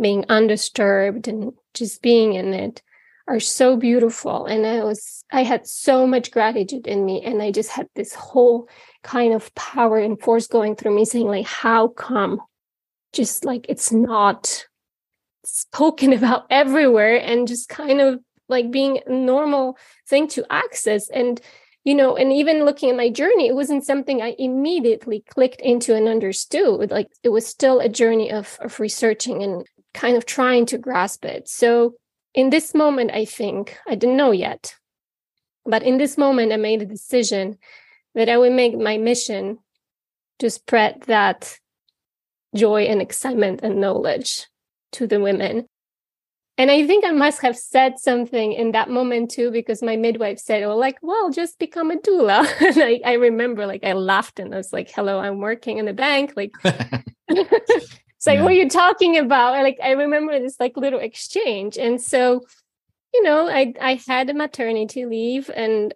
being 0.00 0.26
undisturbed 0.28 1.26
and 1.26 1.54
just 1.74 2.02
being 2.02 2.34
in 2.34 2.54
it 2.54 2.82
are 3.28 3.40
so 3.40 3.76
beautiful 3.76 4.46
and 4.46 4.66
i 4.66 4.82
was 4.84 5.24
i 5.32 5.42
had 5.42 5.66
so 5.66 6.06
much 6.06 6.30
gratitude 6.30 6.86
in 6.86 7.04
me 7.04 7.22
and 7.22 7.42
i 7.42 7.50
just 7.50 7.70
had 7.70 7.88
this 7.94 8.14
whole 8.14 8.68
kind 9.06 9.32
of 9.32 9.54
power 9.54 9.98
and 9.98 10.20
force 10.20 10.48
going 10.48 10.74
through 10.74 10.94
me 10.94 11.04
saying 11.04 11.28
like 11.28 11.46
how 11.46 11.88
come? 11.88 12.40
Just 13.12 13.44
like 13.44 13.64
it's 13.68 13.92
not 13.92 14.66
spoken 15.44 16.12
about 16.18 16.46
everywhere 16.50 17.16
and 17.18 17.46
just 17.46 17.68
kind 17.68 18.00
of 18.00 18.20
like 18.48 18.70
being 18.70 19.00
a 19.06 19.12
normal 19.12 19.78
thing 20.08 20.26
to 20.28 20.44
access 20.50 21.08
and 21.08 21.40
you 21.84 21.94
know 21.94 22.16
and 22.16 22.32
even 22.32 22.64
looking 22.64 22.90
at 22.90 22.96
my 22.96 23.08
journey 23.08 23.48
it 23.48 23.54
wasn't 23.54 23.84
something 23.84 24.22
i 24.22 24.34
immediately 24.38 25.24
clicked 25.28 25.60
into 25.60 25.96
and 25.96 26.06
understood 26.08 26.90
like 26.92 27.08
it 27.24 27.28
was 27.28 27.44
still 27.44 27.80
a 27.80 27.88
journey 27.88 28.30
of 28.30 28.56
of 28.60 28.78
researching 28.78 29.42
and 29.42 29.66
kind 29.96 30.16
of 30.16 30.26
trying 30.26 30.66
to 30.66 30.78
grasp 30.78 31.24
it. 31.24 31.48
So 31.48 31.94
in 32.36 32.50
this 32.50 32.74
moment 32.74 33.10
i 33.12 33.24
think 33.24 33.76
i 33.88 33.94
didn't 33.94 34.16
know 34.16 34.30
yet 34.30 34.76
but 35.64 35.82
in 35.82 35.98
this 35.98 36.16
moment 36.16 36.52
i 36.52 36.56
made 36.56 36.82
a 36.82 36.86
decision 36.86 37.58
that 38.14 38.28
i 38.28 38.38
would 38.38 38.52
make 38.52 38.78
my 38.78 38.96
mission 38.96 39.58
to 40.38 40.48
spread 40.48 41.02
that 41.06 41.58
joy 42.54 42.82
and 42.82 43.02
excitement 43.02 43.60
and 43.62 43.80
knowledge 43.80 44.46
to 44.92 45.06
the 45.06 45.20
women 45.20 45.66
and 46.58 46.70
I 46.70 46.86
think 46.86 47.04
I 47.04 47.12
must 47.12 47.42
have 47.42 47.56
said 47.56 47.98
something 47.98 48.52
in 48.52 48.72
that 48.72 48.88
moment 48.88 49.30
too, 49.30 49.50
because 49.50 49.82
my 49.82 49.96
midwife 49.96 50.38
said, 50.38 50.62
"Oh, 50.62 50.76
like, 50.76 50.96
well, 51.02 51.28
just 51.30 51.58
become 51.58 51.90
a 51.90 51.96
doula." 51.96 52.48
and 52.60 52.78
I, 52.78 53.00
I 53.04 53.12
remember, 53.14 53.66
like, 53.66 53.84
I 53.84 53.92
laughed 53.92 54.38
and 54.38 54.54
I 54.54 54.56
was 54.56 54.72
like, 54.72 54.90
"Hello, 54.90 55.18
I'm 55.18 55.40
working 55.40 55.78
in 55.78 55.84
the 55.84 55.92
bank." 55.92 56.32
Like, 56.34 56.52
it's 58.26 58.32
like, 58.32 58.38
yeah. 58.38 58.42
what 58.42 58.52
are 58.52 58.56
you 58.56 58.68
talking 58.68 59.18
about? 59.18 59.62
Like, 59.62 59.78
I 59.80 59.92
remember 59.92 60.38
this 60.40 60.58
like 60.58 60.76
little 60.76 60.98
exchange, 60.98 61.78
and 61.78 62.00
so, 62.02 62.44
you 63.14 63.22
know, 63.22 63.48
I 63.48 63.72
I 63.80 64.00
had 64.06 64.28
a 64.28 64.34
maternity 64.34 65.06
leave, 65.06 65.48
and 65.54 65.94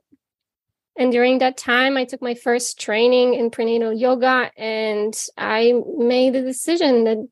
and 0.97 1.11
during 1.11 1.39
that 1.39 1.57
time, 1.57 1.97
I 1.97 2.05
took 2.05 2.23
my 2.23 2.35
first 2.35 2.79
training 2.79 3.35
in 3.35 3.51
prenatal 3.51 3.93
yoga, 3.93 4.53
and 4.57 5.13
I 5.37 5.75
made 5.97 6.35
the 6.35 6.43
decision 6.43 7.05
that 7.05 7.29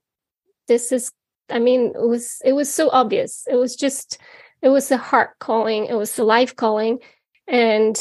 this 0.66 0.90
is 0.90 1.12
I 1.48 1.60
mean, 1.60 1.92
it 1.94 2.08
was 2.08 2.42
it 2.44 2.54
was 2.54 2.72
so 2.72 2.90
obvious. 2.90 3.46
It 3.48 3.54
was 3.54 3.76
just 3.76 4.18
it 4.62 4.68
was 4.68 4.88
the 4.88 4.96
heart 4.96 5.38
calling, 5.38 5.86
it 5.86 5.94
was 5.94 6.16
the 6.16 6.24
life 6.24 6.56
calling. 6.56 6.98
And, 7.46 7.96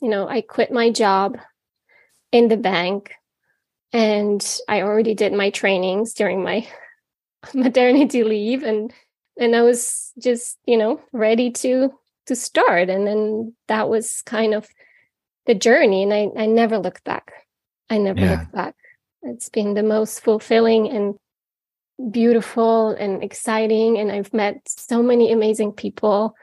you 0.00 0.08
know, 0.08 0.28
I 0.28 0.42
quit 0.42 0.70
my 0.70 0.90
job 0.90 1.38
in 2.30 2.46
the 2.48 2.56
bank 2.56 3.12
and 3.96 4.58
I 4.68 4.82
already 4.82 5.14
did 5.14 5.32
my 5.32 5.50
trainings 5.50 6.12
during 6.12 6.42
my 6.42 6.68
maternity 7.54 8.24
leave 8.24 8.62
and 8.62 8.92
and 9.38 9.54
I 9.54 9.62
was 9.62 10.12
just, 10.18 10.58
you 10.66 10.78
know, 10.78 11.00
ready 11.12 11.50
to 11.50 11.92
to 12.26 12.36
start. 12.36 12.88
And 12.88 13.06
then 13.06 13.54
that 13.68 13.88
was 13.88 14.22
kind 14.22 14.54
of 14.54 14.66
the 15.46 15.54
journey 15.54 16.02
and 16.02 16.12
i 16.12 16.28
i 16.36 16.46
never 16.46 16.78
looked 16.78 17.04
back 17.04 17.32
i 17.88 17.96
never 17.96 18.20
yeah. 18.20 18.30
looked 18.32 18.52
back 18.52 18.74
it's 19.22 19.48
been 19.48 19.74
the 19.74 19.82
most 19.82 20.20
fulfilling 20.20 20.88
and 20.88 21.14
beautiful 22.12 22.90
and 22.90 23.22
exciting 23.22 23.96
and 23.96 24.12
i've 24.12 24.34
met 24.34 24.60
so 24.66 25.02
many 25.02 25.32
amazing 25.32 25.72
people 25.72 26.34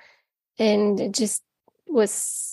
and 0.58 1.00
it 1.00 1.12
just 1.12 1.44
was 1.86 2.53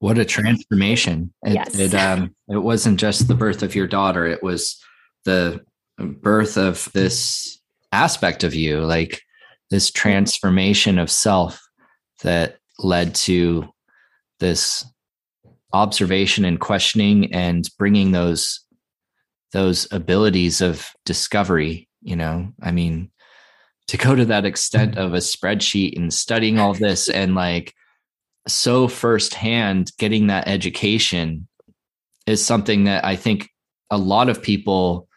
what 0.00 0.18
a 0.18 0.24
transformation 0.24 1.32
it, 1.44 1.54
yes. 1.54 1.78
it 1.78 1.94
um 1.94 2.34
it 2.48 2.58
wasn't 2.58 2.98
just 2.98 3.28
the 3.28 3.34
birth 3.34 3.62
of 3.62 3.74
your 3.74 3.86
daughter 3.86 4.26
it 4.26 4.42
was 4.42 4.82
the 5.24 5.60
birth 5.98 6.56
of 6.56 6.90
this 6.92 7.60
aspect 7.92 8.42
of 8.42 8.54
you 8.54 8.80
like 8.80 9.22
this 9.70 9.90
transformation 9.90 10.98
of 10.98 11.10
self 11.10 11.60
that 12.22 12.58
led 12.78 13.14
to 13.14 13.68
this 14.40 14.84
observation 15.72 16.44
and 16.44 16.60
questioning 16.60 17.32
and 17.32 17.68
bringing 17.78 18.10
those 18.10 18.60
those 19.52 19.86
abilities 19.92 20.60
of 20.60 20.90
discovery 21.04 21.88
you 22.02 22.16
know 22.16 22.50
i 22.62 22.70
mean 22.70 23.10
to 23.86 23.96
go 23.96 24.14
to 24.14 24.24
that 24.24 24.44
extent 24.44 24.96
of 24.96 25.14
a 25.14 25.18
spreadsheet 25.18 25.96
and 25.96 26.14
studying 26.14 26.58
all 26.58 26.74
this 26.74 27.08
and 27.08 27.34
like 27.34 27.74
so 28.46 28.88
firsthand 28.88 29.92
getting 29.98 30.28
that 30.28 30.48
education 30.48 31.46
is 32.26 32.44
something 32.44 32.84
that 32.84 33.04
i 33.04 33.16
think 33.16 33.50
a 33.90 33.98
lot 33.98 34.28
of 34.28 34.42
people 34.42 35.08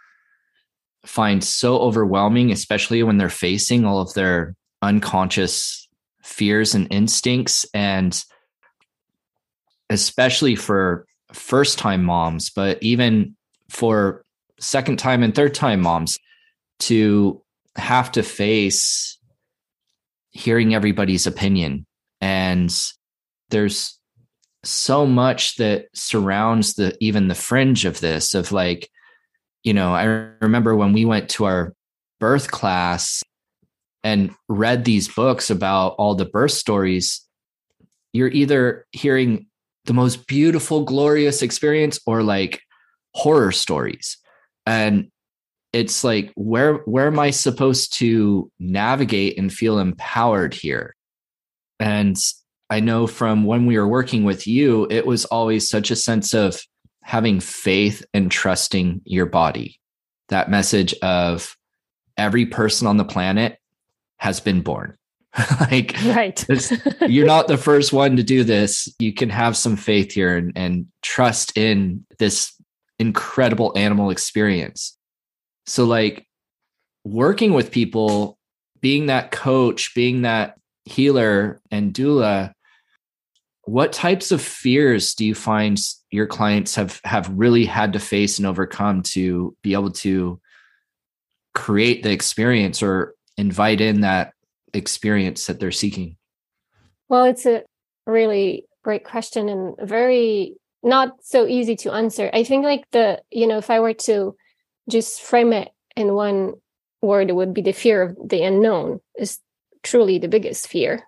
find 1.06 1.44
so 1.44 1.80
overwhelming 1.80 2.52
especially 2.52 3.04
when 3.04 3.18
they're 3.18 3.30
facing 3.30 3.86
all 3.86 4.00
of 4.02 4.14
their 4.14 4.56
unconscious 4.82 5.88
fears 6.24 6.74
and 6.74 6.92
instincts. 6.92 7.66
And 7.74 8.22
especially 9.90 10.56
for 10.56 11.06
first 11.34 11.80
time 11.80 12.04
moms 12.04 12.52
but 12.52 12.82
even 12.82 13.36
for 13.70 14.24
second 14.60 14.98
time 14.98 15.24
and 15.24 15.34
third 15.34 15.54
time 15.54 15.82
moms 15.82 16.20
to 16.80 17.42
have 17.76 18.12
to 18.12 18.22
face 18.22 19.18
hearing 20.32 20.76
everybody's 20.76 21.26
opinion 21.26 21.86
and 22.22 22.74
there's 23.54 24.00
so 24.64 25.06
much 25.06 25.56
that 25.58 25.86
surrounds 25.94 26.76
the 26.76 26.96
even 27.00 27.28
the 27.28 27.36
fringe 27.36 27.86
of 27.86 28.00
this 28.00 28.34
of 28.34 28.52
like 28.52 28.90
you 29.64 29.74
know 29.74 29.94
i 29.94 30.04
remember 30.42 30.76
when 30.76 30.94
we 30.94 31.06
went 31.06 31.30
to 31.30 31.46
our 31.46 31.74
birth 32.20 32.50
class 32.50 33.22
and 34.04 34.34
read 34.48 34.86
these 34.86 35.08
books 35.08 35.50
about 35.50 35.96
all 35.98 36.16
the 36.16 36.26
birth 36.26 36.52
stories 36.52 37.26
you're 38.14 38.30
either 38.30 38.86
hearing 38.92 39.48
the 39.86 39.94
most 39.94 40.28
beautiful 40.28 40.84
glorious 40.84 41.42
experience 41.42 42.00
or 42.06 42.24
like 42.24 42.62
horror 43.14 43.52
stories. 43.52 44.18
And 44.66 45.10
it's 45.74 46.04
like 46.04 46.32
where 46.36 46.76
where 46.86 47.08
am 47.08 47.18
i 47.18 47.32
supposed 47.32 47.94
to 47.94 48.52
navigate 48.60 49.38
and 49.38 49.52
feel 49.52 49.80
empowered 49.80 50.54
here? 50.54 50.96
And 51.80 52.16
i 52.74 52.80
know 52.80 53.08
from 53.08 53.44
when 53.46 53.66
we 53.66 53.78
were 53.78 53.88
working 53.88 54.24
with 54.24 54.48
you 54.48 54.88
it 54.90 55.06
was 55.06 55.26
always 55.26 55.70
such 55.70 55.92
a 55.92 55.96
sense 55.96 56.34
of 56.34 56.60
having 57.04 57.40
faith 57.40 58.04
and 58.14 58.32
trusting 58.32 59.02
your 59.06 59.26
body. 59.26 59.80
That 60.30 60.50
message 60.50 60.96
of 61.02 61.56
every 62.18 62.46
person 62.46 62.88
on 62.88 62.98
the 62.98 63.06
planet 63.06 63.60
has 64.18 64.40
been 64.40 64.62
born. 64.62 64.98
Like 65.60 65.96
right. 66.06 66.46
you're 67.08 67.26
not 67.26 67.48
the 67.48 67.58
first 67.58 67.92
one 67.92 68.18
to 68.18 68.24
do 68.24 68.44
this. 68.44 68.88
You 69.00 69.14
can 69.14 69.30
have 69.30 69.58
some 69.58 69.76
faith 69.76 70.12
here 70.12 70.38
and, 70.38 70.52
and 70.56 70.86
trust 71.02 71.58
in 71.58 72.06
this 72.20 72.54
incredible 73.00 73.74
animal 73.76 74.12
experience. 74.12 74.96
So 75.66 75.86
like 75.86 76.28
working 77.04 77.54
with 77.54 77.72
people 77.72 78.38
being 78.80 79.08
that 79.08 79.32
coach 79.32 79.96
being 79.96 80.22
that 80.22 80.56
healer 80.86 81.62
and 81.72 81.94
doula 81.94 82.54
what 83.66 83.94
types 83.94 84.32
of 84.32 84.42
fears 84.42 85.16
do 85.16 85.26
you 85.26 85.36
find 85.36 85.80
your 86.12 86.28
clients 86.28 86.76
have 86.76 87.00
have 87.04 87.30
really 87.30 87.66
had 87.66 87.94
to 87.94 88.00
face 88.00 88.38
and 88.38 88.46
overcome 88.46 89.02
to 89.02 89.56
be 89.62 89.74
able 89.74 89.92
to 89.92 90.40
create 91.54 92.04
the 92.04 92.12
experience 92.12 92.84
or 92.84 93.16
invite 93.38 93.82
in 93.82 94.02
that 94.02 94.34
experience 94.74 95.46
that 95.46 95.60
they're 95.60 95.72
seeking 95.72 96.18
well 97.10 97.26
it's 97.26 97.46
a 97.46 97.64
really 98.06 98.66
great 98.84 99.06
question 99.06 99.48
and 99.48 99.76
very 99.82 100.56
not 100.84 101.24
so 101.24 101.48
easy 101.48 101.76
to 101.78 101.94
answer. 101.94 102.30
I 102.34 102.44
think 102.44 102.66
like 102.66 102.84
the, 102.92 103.22
you 103.32 103.48
know, 103.48 103.58
if 103.58 103.70
I 103.70 103.80
were 103.80 103.94
to 103.94 104.36
just 104.90 105.22
frame 105.22 105.54
it 105.54 105.70
in 105.96 106.14
one 106.14 106.54
word, 107.02 107.30
it 107.30 107.36
would 107.36 107.54
be 107.54 107.62
the 107.62 107.72
fear 107.72 108.02
of 108.02 108.18
the 108.30 108.44
unknown 108.44 109.00
is 109.18 109.40
truly 109.82 110.20
the 110.20 110.28
biggest 110.28 110.68
fear. 110.68 111.08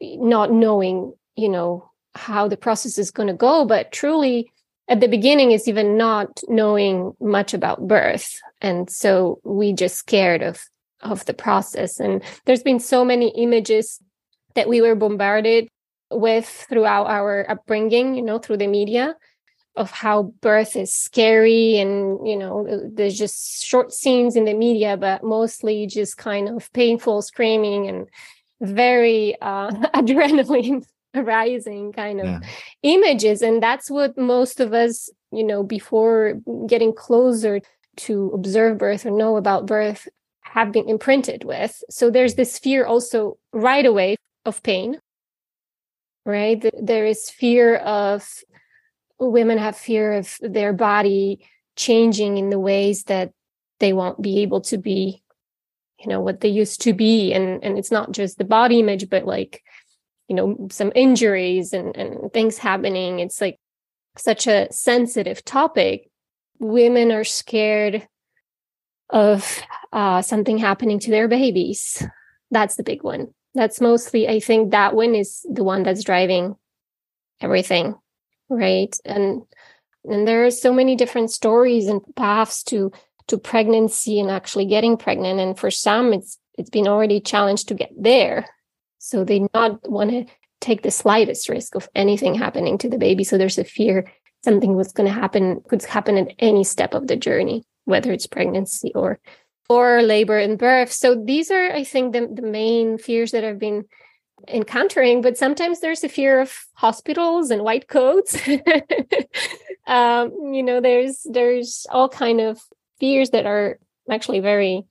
Not 0.00 0.50
knowing, 0.50 1.12
you 1.38 1.48
know, 1.48 1.88
how 2.14 2.48
the 2.48 2.56
process 2.56 2.98
is 2.98 3.12
going 3.12 3.28
to 3.28 3.34
go, 3.34 3.64
but 3.64 3.92
truly 3.92 4.50
at 4.88 5.00
the 5.00 5.06
beginning 5.06 5.52
is 5.52 5.68
even 5.68 5.96
not 5.96 6.40
knowing 6.48 7.12
much 7.20 7.54
about 7.54 7.86
birth. 7.86 8.40
And 8.60 8.90
so 8.90 9.40
we 9.44 9.72
just 9.72 9.96
scared 9.96 10.42
of 10.42 10.60
of 11.00 11.24
the 11.26 11.34
process. 11.34 12.00
And 12.00 12.22
there's 12.44 12.64
been 12.64 12.80
so 12.80 13.04
many 13.04 13.28
images 13.36 14.02
that 14.56 14.68
we 14.68 14.80
were 14.80 14.96
bombarded 14.96 15.68
with 16.10 16.48
throughout 16.68 17.06
our 17.06 17.48
upbringing, 17.48 18.16
you 18.16 18.22
know, 18.22 18.40
through 18.40 18.56
the 18.56 18.66
media 18.66 19.14
of 19.76 19.92
how 19.92 20.34
birth 20.40 20.74
is 20.74 20.92
scary 20.92 21.78
and 21.78 22.26
you 22.26 22.36
know 22.36 22.66
there's 22.92 23.16
just 23.16 23.64
short 23.64 23.92
scenes 23.92 24.34
in 24.34 24.44
the 24.44 24.52
media 24.52 24.96
but 24.96 25.22
mostly 25.22 25.86
just 25.86 26.16
kind 26.16 26.48
of 26.48 26.72
painful 26.72 27.22
screaming 27.22 27.86
and 27.86 28.08
very 28.60 29.40
uh, 29.40 29.70
adrenaline 29.94 30.84
rising 31.22 31.92
kind 31.92 32.20
of 32.20 32.26
yeah. 32.26 32.40
images 32.82 33.42
and 33.42 33.62
that's 33.62 33.90
what 33.90 34.16
most 34.16 34.60
of 34.60 34.72
us 34.72 35.08
you 35.32 35.44
know 35.44 35.62
before 35.62 36.34
getting 36.66 36.94
closer 36.94 37.60
to 37.96 38.30
observe 38.34 38.78
birth 38.78 39.04
or 39.04 39.10
know 39.10 39.36
about 39.36 39.66
birth 39.66 40.08
have 40.42 40.72
been 40.72 40.88
imprinted 40.88 41.44
with 41.44 41.82
so 41.90 42.10
there's 42.10 42.34
this 42.34 42.58
fear 42.58 42.86
also 42.86 43.36
right 43.52 43.84
away 43.84 44.16
of 44.46 44.62
pain 44.62 45.00
right? 46.28 46.62
There 46.78 47.06
is 47.06 47.30
fear 47.30 47.76
of 47.76 48.28
women 49.18 49.56
have 49.56 49.76
fear 49.76 50.12
of 50.12 50.36
their 50.42 50.74
body 50.74 51.40
changing 51.74 52.36
in 52.36 52.50
the 52.50 52.58
ways 52.58 53.04
that 53.04 53.32
they 53.80 53.94
won't 53.94 54.20
be 54.20 54.40
able 54.42 54.60
to 54.60 54.76
be, 54.76 55.22
you 55.98 56.06
know, 56.06 56.20
what 56.20 56.40
they 56.40 56.50
used 56.50 56.82
to 56.82 56.92
be. 56.92 57.32
And 57.32 57.64
and 57.64 57.78
it's 57.78 57.90
not 57.90 58.12
just 58.12 58.36
the 58.36 58.44
body 58.44 58.78
image, 58.78 59.08
but 59.08 59.24
like, 59.24 59.62
you 60.28 60.36
know, 60.36 60.68
some 60.70 60.92
injuries 60.94 61.72
and, 61.72 61.96
and 61.96 62.32
things 62.32 62.58
happening. 62.58 63.18
It's 63.18 63.40
like 63.40 63.58
such 64.16 64.46
a 64.46 64.70
sensitive 64.70 65.44
topic. 65.44 66.10
Women 66.58 67.12
are 67.12 67.24
scared 67.24 68.06
of 69.10 69.60
uh, 69.92 70.22
something 70.22 70.58
happening 70.58 70.98
to 71.00 71.10
their 71.10 71.28
babies. 71.28 72.02
That's 72.50 72.76
the 72.76 72.82
big 72.82 73.02
one 73.02 73.28
that's 73.54 73.80
mostly 73.80 74.28
i 74.28 74.40
think 74.40 74.70
that 74.70 74.94
one 74.94 75.14
is 75.14 75.44
the 75.50 75.64
one 75.64 75.82
that's 75.82 76.04
driving 76.04 76.54
everything 77.40 77.94
right 78.48 78.96
and 79.04 79.42
and 80.04 80.26
there 80.26 80.46
are 80.46 80.50
so 80.50 80.72
many 80.72 80.96
different 80.96 81.30
stories 81.30 81.86
and 81.86 82.00
paths 82.16 82.62
to 82.62 82.92
to 83.26 83.36
pregnancy 83.36 84.20
and 84.20 84.30
actually 84.30 84.64
getting 84.64 84.96
pregnant 84.96 85.40
and 85.40 85.58
for 85.58 85.70
some 85.70 86.12
it's 86.12 86.38
it's 86.56 86.70
been 86.70 86.88
already 86.88 87.20
challenged 87.20 87.68
to 87.68 87.74
get 87.74 87.90
there 87.98 88.46
so 88.98 89.24
they 89.24 89.46
not 89.54 89.88
want 89.88 90.10
to 90.10 90.26
take 90.60 90.82
the 90.82 90.90
slightest 90.90 91.48
risk 91.48 91.74
of 91.74 91.88
anything 91.94 92.34
happening 92.34 92.78
to 92.78 92.88
the 92.88 92.98
baby 92.98 93.24
so 93.24 93.38
there's 93.38 93.58
a 93.58 93.64
fear 93.64 94.10
something 94.44 94.74
was 94.74 94.92
going 94.92 95.06
to 95.06 95.12
happen 95.12 95.60
could 95.68 95.82
happen 95.84 96.16
at 96.16 96.32
any 96.38 96.64
step 96.64 96.94
of 96.94 97.06
the 97.06 97.16
journey 97.16 97.64
whether 97.84 98.12
it's 98.12 98.26
pregnancy 98.26 98.92
or 98.94 99.18
or 99.68 100.02
labor 100.02 100.38
and 100.38 100.58
birth. 100.58 100.92
So 100.92 101.14
these 101.14 101.50
are, 101.50 101.72
I 101.72 101.84
think, 101.84 102.12
the, 102.12 102.28
the 102.32 102.42
main 102.42 102.98
fears 102.98 103.32
that 103.32 103.44
I've 103.44 103.58
been 103.58 103.84
encountering. 104.46 105.20
But 105.20 105.36
sometimes 105.36 105.80
there's 105.80 106.04
a 106.04 106.08
fear 106.08 106.40
of 106.40 106.66
hospitals 106.74 107.50
and 107.50 107.62
white 107.62 107.88
coats. 107.88 108.36
um, 109.86 110.32
you 110.52 110.62
know, 110.62 110.80
there's 110.80 111.26
there's 111.30 111.86
all 111.90 112.08
kind 112.08 112.40
of 112.40 112.60
fears 112.98 113.30
that 113.30 113.46
are 113.46 113.78
actually 114.10 114.40
very 114.40 114.84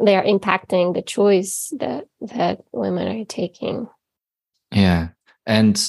they 0.00 0.16
are 0.16 0.24
impacting 0.24 0.94
the 0.94 1.02
choice 1.02 1.72
that 1.78 2.06
that 2.20 2.60
women 2.72 3.20
are 3.20 3.24
taking. 3.24 3.88
Yeah. 4.70 5.08
And 5.46 5.80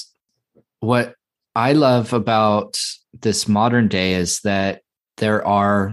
what 0.80 1.14
I 1.54 1.72
love 1.72 2.12
about 2.12 2.78
this 3.20 3.48
modern 3.48 3.88
day 3.88 4.14
is 4.14 4.40
that 4.40 4.82
there 5.16 5.46
are 5.46 5.92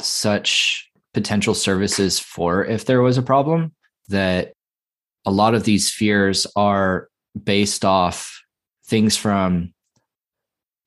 such 0.00 0.90
potential 1.14 1.54
services 1.54 2.18
for 2.18 2.64
if 2.64 2.84
there 2.84 3.00
was 3.00 3.16
a 3.16 3.22
problem 3.22 3.72
that 4.08 4.52
a 5.24 5.30
lot 5.30 5.54
of 5.54 5.64
these 5.64 5.90
fears 5.90 6.46
are 6.56 7.08
based 7.42 7.84
off 7.84 8.42
things 8.84 9.16
from 9.16 9.72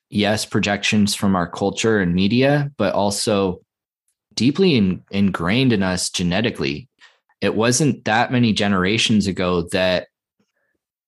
yes, 0.10 0.46
projections 0.46 1.16
from 1.16 1.36
our 1.36 1.50
culture 1.50 2.00
and 2.00 2.14
media, 2.14 2.72
but 2.78 2.94
also 2.94 3.62
deeply 4.34 4.76
in, 4.76 5.04
ingrained 5.12 5.74
in 5.74 5.84
us 5.84 6.10
genetically. 6.10 6.88
It 7.42 7.56
wasn't 7.56 8.06
that 8.06 8.32
many 8.32 8.54
generations 8.54 9.28
ago 9.28 9.64
that 9.72 10.08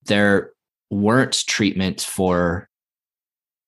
there 0.05 0.51
weren't 0.89 1.45
treatments 1.47 2.03
for, 2.03 2.69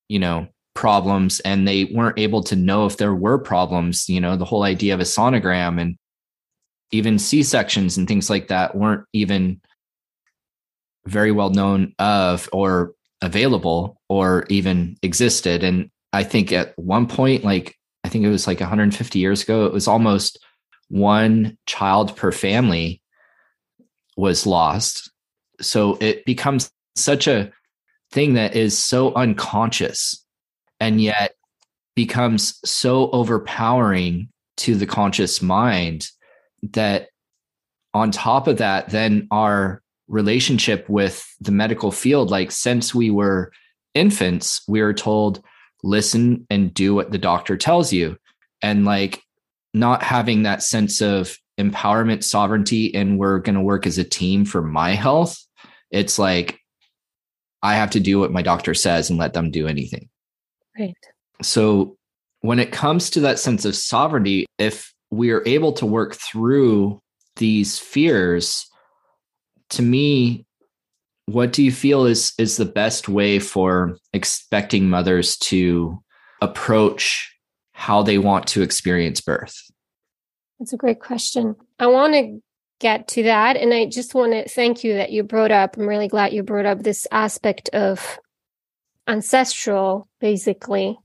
you 0.08 0.18
know, 0.18 0.48
problems 0.74 1.40
and 1.40 1.66
they 1.66 1.84
weren't 1.84 2.18
able 2.18 2.42
to 2.42 2.56
know 2.56 2.86
if 2.86 2.96
there 2.96 3.14
were 3.14 3.38
problems. 3.38 4.08
You 4.08 4.20
know, 4.20 4.36
the 4.36 4.44
whole 4.44 4.64
idea 4.64 4.94
of 4.94 5.00
a 5.00 5.04
sonogram 5.04 5.80
and 5.80 5.96
even 6.90 7.18
C 7.18 7.42
sections 7.42 7.96
and 7.96 8.06
things 8.06 8.28
like 8.28 8.48
that 8.48 8.74
weren't 8.74 9.04
even 9.12 9.60
very 11.06 11.32
well 11.32 11.50
known 11.50 11.94
of 11.98 12.48
or 12.52 12.92
available 13.20 14.00
or 14.08 14.46
even 14.48 14.96
existed. 15.02 15.62
And 15.62 15.90
I 16.12 16.24
think 16.24 16.52
at 16.52 16.78
one 16.78 17.06
point, 17.06 17.44
like 17.44 17.76
think 18.14 18.24
it 18.24 18.30
was 18.30 18.46
like 18.46 18.60
150 18.60 19.18
years 19.18 19.42
ago, 19.42 19.66
it 19.66 19.72
was 19.72 19.88
almost 19.88 20.38
one 20.88 21.58
child 21.66 22.16
per 22.16 22.30
family 22.30 23.02
was 24.16 24.46
lost. 24.46 25.10
So 25.60 25.98
it 26.00 26.24
becomes 26.24 26.70
such 26.94 27.26
a 27.26 27.50
thing 28.12 28.34
that 28.34 28.54
is 28.54 28.78
so 28.78 29.12
unconscious 29.14 30.24
and 30.78 31.00
yet 31.00 31.34
becomes 31.96 32.60
so 32.64 33.10
overpowering 33.10 34.28
to 34.58 34.76
the 34.76 34.86
conscious 34.86 35.42
mind 35.42 36.06
that 36.62 37.08
on 37.94 38.12
top 38.12 38.46
of 38.46 38.58
that, 38.58 38.90
then 38.90 39.26
our 39.32 39.82
relationship 40.06 40.88
with 40.88 41.26
the 41.40 41.50
medical 41.50 41.90
field, 41.90 42.30
like 42.30 42.52
since 42.52 42.94
we 42.94 43.10
were 43.10 43.50
infants, 43.92 44.62
we 44.68 44.82
were 44.82 44.94
told, 44.94 45.42
listen 45.84 46.46
and 46.50 46.74
do 46.74 46.94
what 46.94 47.12
the 47.12 47.18
doctor 47.18 47.56
tells 47.56 47.92
you. 47.92 48.16
And 48.62 48.84
like 48.84 49.22
not 49.72 50.02
having 50.02 50.42
that 50.42 50.62
sense 50.62 51.00
of 51.00 51.36
empowerment, 51.60 52.24
sovereignty, 52.24 52.94
and 52.94 53.18
we're 53.18 53.38
going 53.38 53.54
to 53.54 53.60
work 53.60 53.86
as 53.86 53.98
a 53.98 54.04
team 54.04 54.44
for 54.44 54.62
my 54.62 54.94
health. 54.94 55.38
It's 55.90 56.18
like, 56.18 56.58
I 57.62 57.76
have 57.76 57.90
to 57.90 58.00
do 58.00 58.18
what 58.18 58.32
my 58.32 58.42
doctor 58.42 58.74
says 58.74 59.10
and 59.10 59.18
let 59.18 59.32
them 59.32 59.50
do 59.50 59.66
anything. 59.66 60.08
Right. 60.78 60.94
So 61.42 61.96
when 62.40 62.58
it 62.58 62.72
comes 62.72 63.10
to 63.10 63.20
that 63.20 63.38
sense 63.38 63.64
of 63.64 63.76
sovereignty, 63.76 64.46
if 64.58 64.92
we 65.10 65.30
are 65.30 65.42
able 65.46 65.72
to 65.74 65.86
work 65.86 66.14
through 66.14 67.00
these 67.36 67.78
fears 67.78 68.66
to 69.70 69.82
me 69.82 70.46
what 71.26 71.52
do 71.52 71.62
you 71.62 71.72
feel 71.72 72.04
is 72.06 72.32
is 72.38 72.56
the 72.56 72.64
best 72.64 73.08
way 73.08 73.38
for 73.38 73.96
expecting 74.12 74.88
mothers 74.88 75.36
to 75.36 76.02
approach 76.40 77.34
how 77.72 78.02
they 78.02 78.18
want 78.18 78.46
to 78.46 78.62
experience 78.62 79.20
birth 79.20 79.56
that's 80.58 80.72
a 80.72 80.78
great 80.78 81.00
question 81.00 81.54
i 81.78 81.86
want 81.86 82.12
to 82.14 82.40
get 82.80 83.08
to 83.08 83.22
that 83.22 83.56
and 83.56 83.72
i 83.72 83.86
just 83.86 84.14
want 84.14 84.32
to 84.32 84.48
thank 84.48 84.84
you 84.84 84.94
that 84.94 85.12
you 85.12 85.22
brought 85.22 85.50
up 85.50 85.76
i'm 85.76 85.86
really 85.86 86.08
glad 86.08 86.32
you 86.32 86.42
brought 86.42 86.66
up 86.66 86.82
this 86.82 87.06
aspect 87.10 87.68
of 87.72 88.18
ancestral 89.06 90.08
basically 90.20 90.98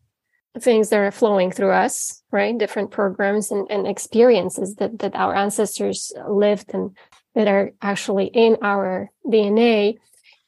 things 0.57 0.89
that 0.89 0.99
are 0.99 1.11
flowing 1.11 1.51
through 1.51 1.71
us, 1.71 2.23
right? 2.31 2.57
Different 2.57 2.91
programs 2.91 3.51
and, 3.51 3.67
and 3.69 3.87
experiences 3.87 4.75
that, 4.75 4.99
that 4.99 5.15
our 5.15 5.35
ancestors 5.35 6.11
lived 6.27 6.71
and 6.73 6.95
that 7.35 7.47
are 7.47 7.71
actually 7.81 8.25
in 8.25 8.57
our 8.61 9.09
DNA. 9.25 9.97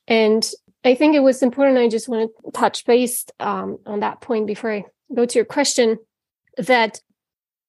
And 0.07 0.49
I 0.83 0.95
think 0.95 1.15
it 1.15 1.21
was 1.21 1.43
important. 1.43 1.77
I 1.77 1.87
just 1.87 2.09
want 2.09 2.31
to 2.45 2.51
touch 2.51 2.85
base 2.85 3.25
um, 3.39 3.77
on 3.85 3.99
that 3.99 4.21
point 4.21 4.47
before 4.47 4.71
I 4.71 4.85
go 5.13 5.25
to 5.25 5.37
your 5.37 5.45
question 5.45 5.97
that 6.57 6.99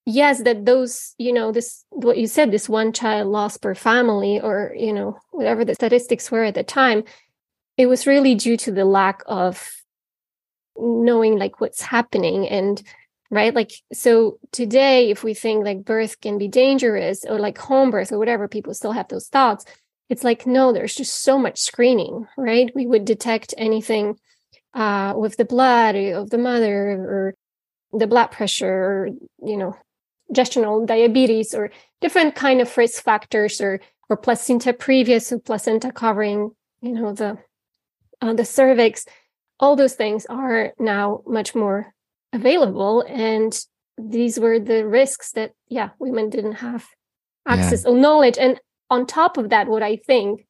yes, 0.05 0.43
that 0.43 0.65
those, 0.65 1.15
you 1.19 1.33
know, 1.33 1.53
this, 1.53 1.85
what 1.91 2.19
you 2.19 2.27
said, 2.27 2.51
this 2.51 2.69
one 2.69 2.93
child 2.93 3.29
lost 3.29 3.63
per 3.63 3.75
family 3.75 4.41
or, 4.41 4.75
you 4.77 4.93
know, 4.93 5.19
whatever 5.31 5.65
the 5.65 5.75
statistics 5.75 6.31
were 6.31 6.45
at 6.45 6.55
the 6.55 6.65
time, 6.65 7.05
it 7.77 7.87
was 7.87 8.07
really 8.07 8.35
due 8.35 8.57
to 8.57 8.73
the 8.73 8.85
lack 8.85 9.23
of 9.27 9.71
knowing 10.77 11.39
like 11.39 11.61
what's 11.61 11.83
happening 11.83 12.49
and 12.49 12.83
right 13.31 13.55
like 13.55 13.73
so 13.93 14.39
today 14.53 15.11
if 15.11 15.23
we 15.23 15.35
think 15.35 15.65
like 15.65 15.85
birth 15.85 16.21
can 16.21 16.39
be 16.39 16.49
dangerous 16.49 17.25
or 17.27 17.39
like 17.39 17.59
home 17.59 17.91
birth 17.91 18.11
or 18.11 18.19
whatever 18.19 18.49
people 18.49 18.73
still 18.73 18.93
have 18.93 19.07
those 19.09 19.29
thoughts 19.29 19.67
it's 20.13 20.25
like 20.25 20.47
no 20.47 20.73
there's 20.73 20.95
just 20.95 21.23
so 21.23 21.39
much 21.39 21.59
screening 21.59 22.29
right? 22.37 22.71
We 22.75 22.87
would 22.87 23.07
detect 23.07 23.55
anything 23.57 24.19
uh, 24.75 25.15
with 25.17 25.37
the 25.39 25.47
blood 25.47 25.97
of 25.97 26.29
the 26.29 26.39
mother 26.39 26.77
or 27.15 27.35
the 27.93 28.07
blood 28.07 28.29
pressure 28.31 28.79
or 28.91 29.09
you 29.43 29.57
know 29.57 29.75
gestational 30.35 30.87
diabetes 30.87 31.55
or 31.55 31.71
different 32.03 32.35
kind 32.35 32.61
of 32.61 32.77
risk 32.77 33.03
factors 33.03 33.61
or 33.61 33.81
or 34.09 34.17
placenta 34.17 34.73
previa 34.73 35.21
so 35.21 35.39
placenta 35.39 35.91
covering 35.93 36.51
you 36.83 36.93
know 36.93 37.13
the 37.13 37.39
uh, 38.21 38.35
the 38.35 38.45
cervix. 38.45 39.07
All 39.61 39.77
those 39.77 39.95
things 39.95 40.27
are 40.27 40.73
now 40.79 41.23
much 41.27 41.55
more 41.55 41.95
available 42.35 43.05
and 43.09 43.53
these 43.97 44.39
were 44.39 44.59
the 44.59 44.87
risks 44.87 45.33
that 45.33 45.53
yeah 45.69 45.91
women 45.99 46.29
didn't 46.29 46.59
have 46.67 46.85
access 47.47 47.85
yeah. 47.85 47.91
or 47.91 47.97
knowledge. 47.97 48.39
And 48.39 48.61
on 48.93 49.07
top 49.07 49.37
of 49.37 49.49
that 49.49 49.69
what 49.69 49.83
i 49.83 49.97
think 49.97 50.47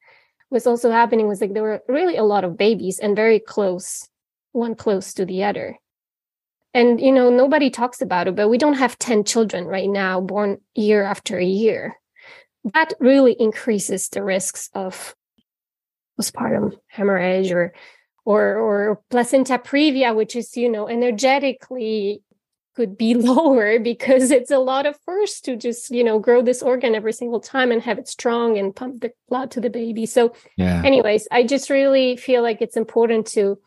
was 0.50 0.66
also 0.66 0.90
happening 0.90 1.26
was 1.26 1.40
like 1.40 1.54
there 1.54 1.62
were 1.62 1.82
really 1.88 2.16
a 2.16 2.24
lot 2.24 2.44
of 2.44 2.58
babies 2.58 2.98
and 2.98 3.16
very 3.16 3.40
close 3.40 4.08
one 4.52 4.74
close 4.74 5.14
to 5.14 5.24
the 5.24 5.44
other. 5.44 5.78
And 6.74 7.00
you 7.00 7.12
know 7.12 7.30
nobody 7.30 7.70
talks 7.70 8.00
about 8.00 8.28
it 8.28 8.36
but 8.36 8.48
we 8.48 8.58
don't 8.58 8.74
have 8.74 8.98
10 8.98 9.24
children 9.24 9.66
right 9.66 9.88
now 9.88 10.20
born 10.20 10.58
year 10.74 11.02
after 11.02 11.40
year. 11.40 11.96
That 12.72 12.94
really 13.00 13.32
increases 13.32 14.08
the 14.08 14.22
risks 14.22 14.70
of 14.74 15.14
postpartum 16.18 16.76
hemorrhage 16.86 17.50
or 17.50 17.72
or 18.24 18.56
or 18.56 19.00
placenta 19.10 19.58
previa 19.58 20.14
which 20.14 20.36
is 20.36 20.56
you 20.56 20.70
know 20.70 20.88
energetically 20.88 22.22
could 22.74 22.96
be 22.96 23.14
lower 23.32 23.78
because 23.78 24.30
it's 24.30 24.50
a 24.50 24.58
lot 24.58 24.86
of 24.86 24.98
force 25.00 25.40
to 25.40 25.56
just 25.56 25.90
you 25.90 26.04
know 26.04 26.18
grow 26.18 26.42
this 26.42 26.62
organ 26.62 26.94
every 26.94 27.12
single 27.12 27.40
time 27.40 27.70
and 27.70 27.82
have 27.82 27.98
it 27.98 28.08
strong 28.08 28.58
and 28.58 28.74
pump 28.74 29.00
the 29.00 29.12
blood 29.28 29.50
to 29.50 29.60
the 29.60 29.70
baby 29.70 30.06
so 30.06 30.34
yeah. 30.56 30.82
anyways 30.84 31.28
i 31.30 31.42
just 31.42 31.70
really 31.70 32.16
feel 32.16 32.42
like 32.42 32.60
it's 32.60 32.76
important 32.76 33.26
to 33.26 33.58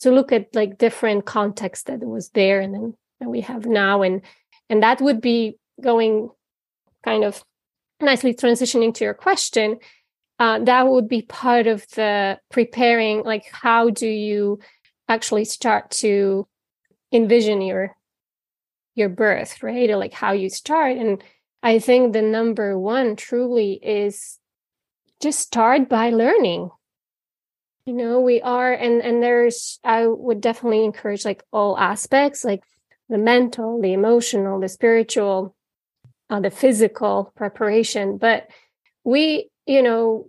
to 0.00 0.10
look 0.10 0.32
at 0.32 0.54
like 0.54 0.78
different 0.78 1.24
context 1.24 1.86
that 1.86 2.00
was 2.00 2.30
there 2.30 2.60
and 2.60 2.74
then 2.74 2.94
that 3.20 3.28
we 3.28 3.40
have 3.40 3.66
now 3.66 4.02
and 4.02 4.22
and 4.68 4.82
that 4.82 5.00
would 5.00 5.20
be 5.20 5.58
going 5.80 6.30
kind 7.04 7.24
of 7.24 7.42
nicely 8.00 8.34
transitioning 8.34 8.92
to 8.94 9.04
your 9.04 9.14
question 9.14 9.78
uh, 10.40 10.58
that 10.58 10.88
would 10.88 11.08
be 11.08 11.22
part 11.22 11.66
of 11.68 11.86
the 11.94 12.38
preparing 12.50 13.22
like 13.22 13.44
how 13.52 13.88
do 13.88 14.08
you 14.08 14.58
actually 15.08 15.44
start 15.44 15.90
to 15.90 16.46
envision 17.12 17.60
your 17.60 17.94
your 18.94 19.08
birth 19.08 19.62
right? 19.62 19.90
Or 19.90 19.96
like 19.96 20.12
how 20.12 20.32
you 20.32 20.48
start. 20.48 20.96
And 20.96 21.22
i 21.62 21.78
think 21.78 22.12
the 22.12 22.22
number 22.22 22.78
one 22.78 23.16
truly 23.16 23.72
is 23.82 24.38
just 25.20 25.40
start 25.40 25.88
by 25.88 26.10
learning. 26.10 26.70
You 27.86 27.92
know 27.94 28.20
we 28.20 28.40
are 28.40 28.72
and 28.72 29.02
and 29.02 29.22
there's 29.22 29.78
i 29.84 30.06
would 30.06 30.40
definitely 30.40 30.84
encourage 30.84 31.24
like 31.24 31.44
all 31.52 31.76
aspects 31.76 32.42
like 32.42 32.62
the 33.10 33.18
mental 33.18 33.80
the 33.80 33.92
emotional 33.92 34.58
the 34.58 34.68
spiritual 34.68 35.54
uh, 36.30 36.40
the 36.40 36.50
physical 36.50 37.32
preparation. 37.36 38.18
But 38.18 38.48
we 39.04 39.50
you 39.66 39.82
know, 39.82 40.26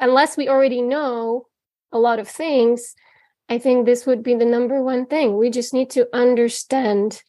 unless 0.00 0.36
we 0.36 0.48
already 0.48 0.82
know 0.82 1.46
a 1.92 1.98
lot 1.98 2.18
of 2.18 2.28
things, 2.28 2.94
I 3.48 3.58
think 3.58 3.86
this 3.86 4.06
would 4.06 4.22
be 4.22 4.34
the 4.34 4.44
number 4.44 4.82
one 4.82 5.06
thing. 5.06 5.36
We 5.36 5.50
just 5.50 5.72
need 5.72 5.90
to 5.90 6.08
understand 6.12 7.22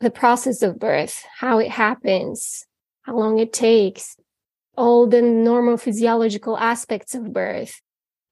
the 0.00 0.10
process 0.10 0.62
of 0.62 0.78
birth, 0.78 1.24
how 1.38 1.58
it 1.58 1.70
happens, 1.70 2.66
how 3.02 3.16
long 3.16 3.38
it 3.38 3.52
takes, 3.52 4.16
all 4.76 5.06
the 5.06 5.22
normal 5.22 5.76
physiological 5.76 6.58
aspects 6.58 7.14
of 7.14 7.32
birth, 7.32 7.80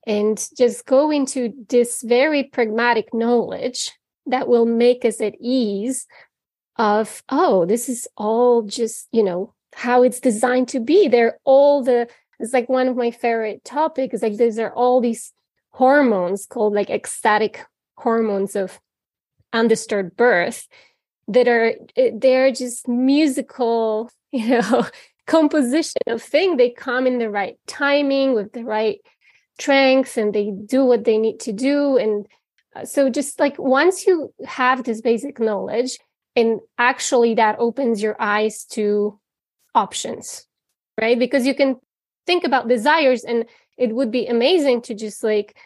and 0.06 0.48
just 0.56 0.86
go 0.86 1.10
into 1.10 1.52
this 1.68 2.02
very 2.02 2.44
pragmatic 2.44 3.14
knowledge 3.14 3.92
that 4.26 4.48
will 4.48 4.66
make 4.66 5.04
us 5.04 5.20
at 5.20 5.34
ease 5.40 6.06
of, 6.76 7.22
oh, 7.28 7.64
this 7.66 7.88
is 7.88 8.08
all 8.16 8.62
just, 8.62 9.08
you 9.12 9.22
know, 9.22 9.54
how 9.74 10.02
it's 10.02 10.20
designed 10.20 10.68
to 10.68 10.80
be. 10.80 11.08
They're 11.08 11.38
all 11.44 11.82
the 11.82 12.08
it's 12.42 12.52
like 12.52 12.68
one 12.68 12.88
of 12.88 12.96
my 12.96 13.12
favorite 13.12 13.64
topics. 13.64 14.20
Like 14.20 14.36
these 14.36 14.58
are 14.58 14.72
all 14.72 15.00
these 15.00 15.32
hormones 15.70 16.44
called 16.44 16.74
like 16.74 16.90
ecstatic 16.90 17.64
hormones 17.96 18.56
of 18.56 18.80
undisturbed 19.52 20.16
birth 20.16 20.66
that 21.28 21.48
are 21.48 21.74
eh, 21.96 22.10
they're 22.14 22.52
just 22.52 22.88
musical, 22.88 24.10
you 24.32 24.48
know, 24.48 24.86
composition 25.26 26.02
of 26.06 26.22
thing. 26.22 26.56
They 26.56 26.70
come 26.70 27.06
in 27.06 27.18
the 27.18 27.30
right 27.30 27.56
timing 27.66 28.34
with 28.34 28.52
the 28.52 28.64
right 28.64 29.00
strength 29.58 30.16
and 30.16 30.34
they 30.34 30.50
do 30.50 30.84
what 30.84 31.04
they 31.04 31.18
need 31.18 31.40
to 31.40 31.52
do. 31.52 31.96
And 31.96 32.26
so 32.84 33.10
just 33.10 33.38
like 33.38 33.58
once 33.58 34.06
you 34.06 34.32
have 34.46 34.84
this 34.84 35.00
basic 35.00 35.38
knowledge 35.38 35.98
and 36.34 36.60
actually 36.78 37.34
that 37.34 37.56
opens 37.58 38.02
your 38.02 38.16
eyes 38.20 38.64
to 38.64 39.18
options 39.74 40.46
right 41.00 41.18
because 41.18 41.46
you 41.46 41.54
can 41.54 41.76
think 42.26 42.44
about 42.44 42.68
desires 42.68 43.24
and 43.24 43.44
it 43.78 43.94
would 43.94 44.10
be 44.10 44.26
amazing 44.26 44.82
to 44.82 44.94
just 44.94 45.22
like 45.22 45.56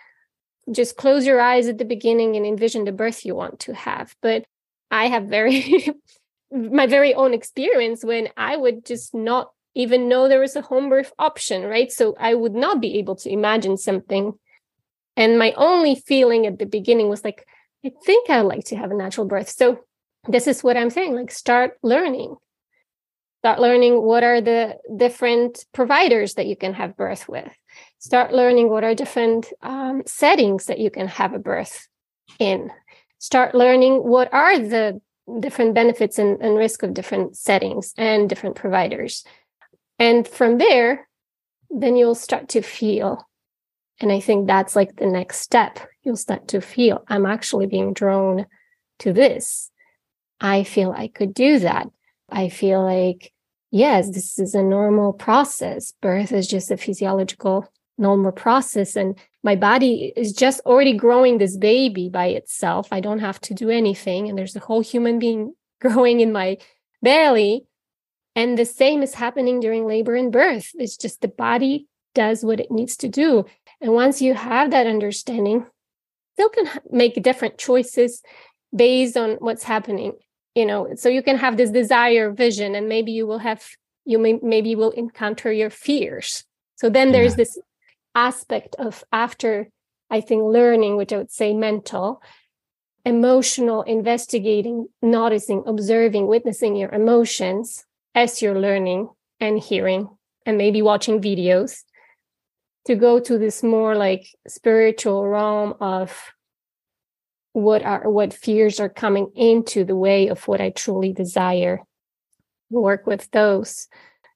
just 0.72 0.96
close 0.96 1.26
your 1.26 1.40
eyes 1.40 1.68
at 1.68 1.78
the 1.78 1.84
beginning 1.84 2.36
and 2.36 2.46
envision 2.46 2.84
the 2.84 2.92
birth 2.92 3.24
you 3.24 3.34
want 3.34 3.60
to 3.60 3.74
have 3.74 4.14
but 4.22 4.44
i 4.90 5.06
have 5.06 5.24
very 5.24 5.88
my 6.50 6.86
very 6.86 7.14
own 7.14 7.34
experience 7.34 8.04
when 8.04 8.28
i 8.36 8.56
would 8.56 8.84
just 8.84 9.14
not 9.14 9.50
even 9.74 10.08
know 10.08 10.26
there 10.26 10.40
was 10.40 10.56
a 10.56 10.62
home 10.62 10.88
birth 10.88 11.12
option 11.18 11.64
right 11.64 11.92
so 11.92 12.14
i 12.18 12.34
would 12.34 12.54
not 12.54 12.80
be 12.80 12.98
able 12.98 13.14
to 13.14 13.30
imagine 13.30 13.76
something 13.76 14.32
and 15.16 15.38
my 15.38 15.52
only 15.56 15.94
feeling 15.94 16.46
at 16.46 16.58
the 16.58 16.66
beginning 16.66 17.08
was 17.08 17.24
like, 17.24 17.46
I 17.84 17.90
think 18.04 18.28
I'd 18.28 18.42
like 18.42 18.64
to 18.66 18.76
have 18.76 18.90
a 18.90 18.94
natural 18.94 19.26
birth. 19.26 19.48
So 19.48 19.80
this 20.28 20.46
is 20.46 20.62
what 20.62 20.76
I'm 20.76 20.90
saying 20.90 21.14
like, 21.14 21.30
start 21.30 21.78
learning. 21.82 22.36
Start 23.40 23.60
learning 23.60 24.02
what 24.02 24.24
are 24.24 24.40
the 24.40 24.76
different 24.96 25.64
providers 25.72 26.34
that 26.34 26.46
you 26.46 26.56
can 26.56 26.74
have 26.74 26.96
birth 26.96 27.28
with. 27.28 27.50
Start 27.98 28.32
learning 28.32 28.68
what 28.68 28.84
are 28.84 28.94
different 28.94 29.52
um, 29.62 30.02
settings 30.06 30.66
that 30.66 30.80
you 30.80 30.90
can 30.90 31.06
have 31.08 31.32
a 31.32 31.38
birth 31.38 31.88
in. 32.38 32.70
Start 33.26 33.54
learning 33.54 34.04
what 34.04 34.32
are 34.32 34.58
the 34.58 35.00
different 35.40 35.74
benefits 35.74 36.18
and, 36.18 36.40
and 36.40 36.56
risk 36.56 36.82
of 36.84 36.94
different 36.94 37.36
settings 37.36 37.92
and 37.96 38.28
different 38.28 38.54
providers. 38.54 39.24
And 39.98 40.28
from 40.28 40.58
there, 40.58 41.08
then 41.68 41.96
you'll 41.96 42.14
start 42.14 42.48
to 42.50 42.62
feel 42.62 43.26
and 44.00 44.12
I 44.12 44.20
think 44.20 44.46
that's 44.46 44.76
like 44.76 44.96
the 44.96 45.06
next 45.06 45.40
step. 45.40 45.78
You'll 46.02 46.16
start 46.16 46.48
to 46.48 46.60
feel 46.60 47.04
I'm 47.08 47.26
actually 47.26 47.66
being 47.66 47.92
drawn 47.92 48.46
to 48.98 49.12
this. 49.12 49.70
I 50.40 50.64
feel 50.64 50.92
I 50.92 51.08
could 51.08 51.32
do 51.32 51.58
that. 51.60 51.88
I 52.28 52.48
feel 52.48 52.82
like, 52.82 53.32
yes, 53.70 54.10
this 54.10 54.38
is 54.38 54.54
a 54.54 54.62
normal 54.62 55.12
process. 55.12 55.94
Birth 56.02 56.32
is 56.32 56.46
just 56.46 56.70
a 56.70 56.76
physiological 56.76 57.68
normal 57.98 58.32
process. 58.32 58.96
And 58.96 59.16
my 59.42 59.56
body 59.56 60.12
is 60.16 60.32
just 60.32 60.60
already 60.66 60.94
growing 60.94 61.38
this 61.38 61.56
baby 61.56 62.08
by 62.08 62.26
itself. 62.26 62.88
I 62.90 63.00
don't 63.00 63.20
have 63.20 63.40
to 63.42 63.54
do 63.54 63.70
anything. 63.70 64.28
And 64.28 64.36
there's 64.36 64.56
a 64.56 64.60
whole 64.60 64.80
human 64.80 65.18
being 65.18 65.54
growing 65.80 66.20
in 66.20 66.32
my 66.32 66.58
belly. 67.02 67.66
And 68.34 68.58
the 68.58 68.66
same 68.66 69.02
is 69.02 69.14
happening 69.14 69.60
during 69.60 69.86
labor 69.86 70.14
and 70.14 70.30
birth. 70.30 70.70
It's 70.74 70.96
just 70.96 71.20
the 71.20 71.28
body 71.28 71.86
does 72.14 72.44
what 72.44 72.60
it 72.60 72.70
needs 72.70 72.96
to 72.98 73.08
do. 73.08 73.44
And 73.80 73.92
once 73.92 74.20
you 74.20 74.34
have 74.34 74.70
that 74.70 74.86
understanding, 74.86 75.66
still 76.34 76.48
can 76.50 76.68
make 76.90 77.22
different 77.22 77.58
choices 77.58 78.22
based 78.74 79.16
on 79.16 79.36
what's 79.36 79.62
happening. 79.62 80.12
You 80.54 80.66
know, 80.66 80.88
so 80.96 81.08
you 81.08 81.22
can 81.22 81.36
have 81.36 81.56
this 81.58 81.70
desire 81.70 82.30
vision, 82.30 82.74
and 82.74 82.88
maybe 82.88 83.12
you 83.12 83.26
will 83.26 83.38
have 83.38 83.62
you 84.06 84.18
may 84.18 84.38
maybe 84.42 84.74
will 84.74 84.92
encounter 84.92 85.52
your 85.52 85.68
fears. 85.68 86.44
So 86.76 86.88
then 86.88 87.12
there's 87.12 87.32
yeah. 87.32 87.36
this 87.36 87.58
aspect 88.16 88.74
of 88.80 89.04
after 89.12 89.68
I 90.10 90.20
think 90.20 90.42
learning, 90.42 90.96
which 90.96 91.12
I 91.12 91.18
would 91.18 91.30
say 91.30 91.54
mental, 91.54 92.22
emotional, 93.04 93.82
investigating, 93.82 94.88
noticing, 95.02 95.62
observing, 95.66 96.26
witnessing 96.26 96.74
your 96.74 96.90
emotions 96.90 97.84
as 98.14 98.42
you're 98.42 98.58
learning 98.58 99.10
and 99.38 99.58
hearing 99.58 100.08
and 100.44 100.56
maybe 100.56 100.82
watching 100.82 101.20
videos 101.20 101.82
to 102.86 102.94
go 102.94 103.20
to 103.20 103.36
this 103.36 103.62
more 103.62 103.94
like 103.94 104.26
spiritual 104.46 105.26
realm 105.26 105.74
of 105.80 106.32
what 107.52 107.82
are 107.82 108.08
what 108.10 108.32
fears 108.32 108.80
are 108.80 108.88
coming 108.88 109.30
into 109.34 109.84
the 109.84 109.96
way 109.96 110.28
of 110.28 110.46
what 110.46 110.60
I 110.60 110.70
truly 110.70 111.12
desire. 111.12 111.80
Work 112.70 113.06
with 113.06 113.30
those. 113.30 113.88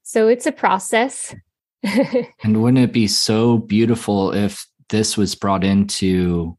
So 0.03 0.29
it's 0.29 0.47
a 0.47 0.53
process. 0.53 1.35
and 2.43 2.63
wouldn't 2.63 2.83
it 2.83 2.93
be 2.93 3.07
so 3.07 3.59
beautiful 3.59 4.33
if 4.33 4.67
this 4.89 5.17
was 5.17 5.35
brought 5.35 5.65
into 5.65 6.57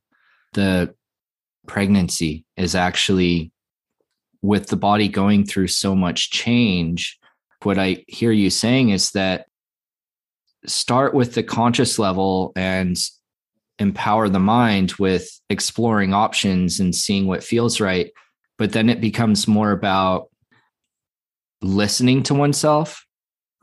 the 0.53 0.93
pregnancy 1.67 2.45
is 2.57 2.75
actually 2.75 3.51
with 4.41 4.67
the 4.67 4.75
body 4.75 5.07
going 5.07 5.45
through 5.45 5.67
so 5.67 5.95
much 5.95 6.31
change 6.31 7.19
what 7.63 7.77
i 7.77 8.03
hear 8.07 8.31
you 8.31 8.49
saying 8.49 8.89
is 8.89 9.11
that 9.11 9.45
start 10.65 11.13
with 11.13 11.33
the 11.33 11.43
conscious 11.43 11.97
level 11.99 12.51
and 12.55 12.97
empower 13.79 14.29
the 14.29 14.39
mind 14.39 14.93
with 14.93 15.41
exploring 15.49 16.13
options 16.13 16.79
and 16.79 16.95
seeing 16.95 17.25
what 17.25 17.43
feels 17.43 17.81
right. 17.81 18.11
But 18.57 18.73
then 18.73 18.89
it 18.89 19.01
becomes 19.01 19.47
more 19.47 19.71
about 19.71 20.29
listening 21.61 22.21
to 22.23 22.35
oneself, 22.35 23.05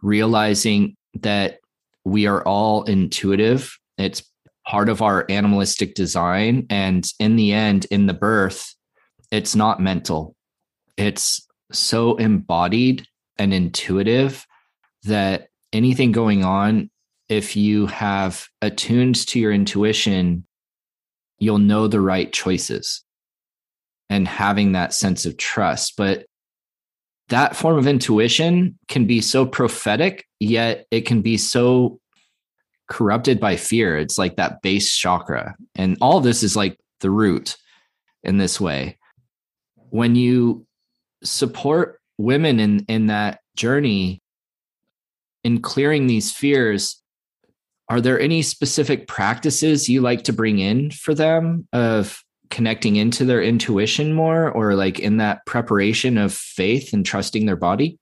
realizing 0.02 0.96
that 1.22 1.58
we 2.04 2.26
are 2.26 2.42
all 2.42 2.84
intuitive. 2.84 3.78
It's 3.96 4.22
part 4.66 4.88
of 4.88 5.02
our 5.02 5.24
animalistic 5.28 5.94
design. 5.94 6.66
And 6.70 7.10
in 7.18 7.36
the 7.36 7.52
end, 7.52 7.86
in 7.90 8.06
the 8.06 8.14
birth, 8.14 8.74
it's 9.30 9.54
not 9.54 9.80
mental, 9.80 10.34
it's 10.96 11.46
so 11.70 12.16
embodied 12.16 13.06
and 13.38 13.52
intuitive 13.52 14.46
that 15.04 15.48
anything 15.72 16.12
going 16.12 16.44
on, 16.44 16.90
if 17.28 17.56
you 17.56 17.86
have 17.86 18.46
attuned 18.62 19.14
to 19.28 19.38
your 19.38 19.52
intuition, 19.52 20.46
you'll 21.38 21.58
know 21.58 21.86
the 21.86 22.00
right 22.00 22.32
choices 22.32 23.04
and 24.10 24.26
having 24.26 24.72
that 24.72 24.94
sense 24.94 25.26
of 25.26 25.36
trust. 25.36 25.94
But 25.96 26.26
that 27.28 27.56
form 27.56 27.78
of 27.78 27.86
intuition 27.86 28.78
can 28.88 29.06
be 29.06 29.20
so 29.20 29.44
prophetic, 29.46 30.26
yet 30.40 30.86
it 30.90 31.02
can 31.02 31.22
be 31.22 31.36
so 31.36 32.00
corrupted 32.88 33.38
by 33.38 33.56
fear. 33.56 33.98
It's 33.98 34.18
like 34.18 34.36
that 34.36 34.62
base 34.62 34.96
chakra. 34.96 35.54
And 35.74 35.98
all 36.00 36.20
this 36.20 36.42
is 36.42 36.56
like 36.56 36.78
the 37.00 37.10
root 37.10 37.56
in 38.24 38.38
this 38.38 38.60
way. 38.60 38.98
When 39.90 40.16
you 40.16 40.66
support 41.22 42.00
women 42.16 42.60
in, 42.60 42.84
in 42.88 43.06
that 43.06 43.40
journey, 43.56 44.22
in 45.44 45.60
clearing 45.60 46.06
these 46.06 46.32
fears, 46.32 47.02
are 47.88 48.00
there 48.00 48.20
any 48.20 48.42
specific 48.42 49.06
practices 49.06 49.88
you 49.88 50.00
like 50.00 50.24
to 50.24 50.32
bring 50.32 50.58
in 50.58 50.90
for 50.90 51.14
them 51.14 51.66
of 51.72 52.22
connecting 52.50 52.96
into 52.96 53.24
their 53.24 53.42
intuition 53.42 54.12
more 54.12 54.50
or 54.50 54.74
like 54.74 54.98
in 54.98 55.18
that 55.18 55.44
preparation 55.46 56.18
of 56.18 56.32
faith 56.32 56.92
and 56.92 57.04
trusting 57.04 57.46
their 57.46 57.56
body? 57.56 57.98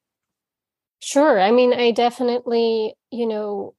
Sure. 1.00 1.40
I 1.40 1.50
mean, 1.50 1.72
I 1.72 1.90
definitely, 1.90 2.94
you 3.10 3.26
know, 3.26 3.74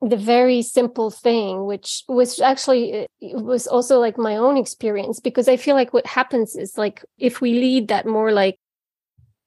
the 0.00 0.16
very 0.16 0.62
simple 0.62 1.10
thing, 1.10 1.66
which 1.66 2.02
was 2.08 2.40
actually 2.40 3.06
was 3.20 3.68
also 3.68 4.00
like 4.00 4.18
my 4.18 4.36
own 4.36 4.56
experience, 4.56 5.20
because 5.20 5.46
I 5.46 5.56
feel 5.56 5.76
like 5.76 5.92
what 5.92 6.06
happens 6.06 6.56
is 6.56 6.76
like 6.76 7.04
if 7.18 7.40
we 7.40 7.52
lead 7.52 7.88
that 7.88 8.06
more 8.06 8.32
like 8.32 8.58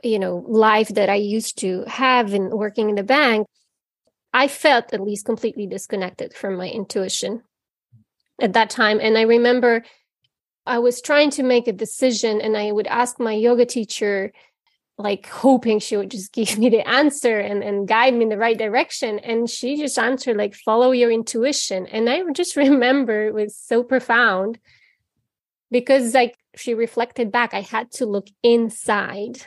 you 0.05 0.19
know 0.19 0.45
life 0.47 0.89
that 0.89 1.09
i 1.09 1.15
used 1.15 1.57
to 1.57 1.83
have 1.87 2.33
in 2.33 2.49
working 2.49 2.89
in 2.89 2.95
the 2.95 3.03
bank 3.03 3.47
i 4.33 4.47
felt 4.47 4.93
at 4.93 5.01
least 5.01 5.25
completely 5.25 5.65
disconnected 5.65 6.33
from 6.33 6.55
my 6.55 6.69
intuition 6.69 7.41
at 8.39 8.53
that 8.53 8.69
time 8.69 8.99
and 9.01 9.17
i 9.17 9.21
remember 9.21 9.83
i 10.65 10.79
was 10.79 11.01
trying 11.01 11.29
to 11.29 11.43
make 11.43 11.67
a 11.67 11.73
decision 11.73 12.41
and 12.41 12.57
i 12.57 12.71
would 12.71 12.87
ask 12.87 13.19
my 13.19 13.33
yoga 13.33 13.65
teacher 13.65 14.31
like 14.97 15.27
hoping 15.27 15.79
she 15.79 15.97
would 15.97 16.11
just 16.11 16.31
give 16.31 16.57
me 16.57 16.69
the 16.69 16.87
answer 16.87 17.39
and, 17.39 17.63
and 17.63 17.87
guide 17.87 18.13
me 18.13 18.23
in 18.23 18.29
the 18.29 18.37
right 18.37 18.57
direction 18.57 19.19
and 19.19 19.49
she 19.49 19.77
just 19.77 19.97
answered 19.99 20.37
like 20.37 20.55
follow 20.55 20.91
your 20.91 21.11
intuition. 21.11 21.85
And 21.87 22.09
i 22.09 22.21
just 22.33 22.55
remember 22.55 23.27
it 23.27 23.33
was 23.33 23.55
so 23.55 23.83
profound 23.83 24.59
because 25.71 26.13
like 26.13 26.37
she 26.55 26.73
reflected 26.73 27.31
back 27.31 27.53
i 27.53 27.61
had 27.61 27.91
to 27.93 28.05
look 28.05 28.27
inside. 28.43 29.41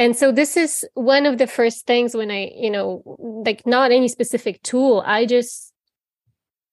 And 0.00 0.16
so 0.16 0.30
this 0.30 0.56
is 0.56 0.86
one 0.94 1.26
of 1.26 1.38
the 1.38 1.48
first 1.48 1.86
things 1.86 2.14
when 2.14 2.30
i 2.30 2.50
you 2.54 2.70
know 2.70 3.02
like 3.44 3.66
not 3.66 3.90
any 3.90 4.08
specific 4.08 4.62
tool 4.62 5.02
i 5.04 5.26
just 5.26 5.67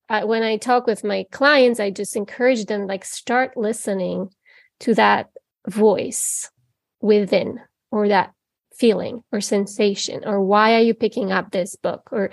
uh, 0.09 0.21
when 0.21 0.43
i 0.43 0.57
talk 0.57 0.87
with 0.87 1.03
my 1.03 1.25
clients 1.31 1.79
i 1.79 1.89
just 1.89 2.15
encourage 2.15 2.65
them 2.65 2.87
like 2.87 3.05
start 3.05 3.55
listening 3.55 4.29
to 4.79 4.93
that 4.93 5.29
voice 5.67 6.49
within 7.01 7.59
or 7.91 8.07
that 8.07 8.31
feeling 8.75 9.23
or 9.31 9.39
sensation 9.39 10.23
or 10.25 10.41
why 10.41 10.75
are 10.75 10.81
you 10.81 10.93
picking 10.93 11.31
up 11.31 11.51
this 11.51 11.75
book 11.75 12.09
or 12.11 12.29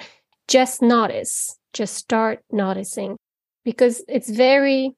just 0.49 0.83
notice 0.83 1.57
just 1.73 1.95
start 1.95 2.41
noticing. 2.51 3.17
Because 3.65 4.05
it's 4.09 4.29
very 4.29 4.93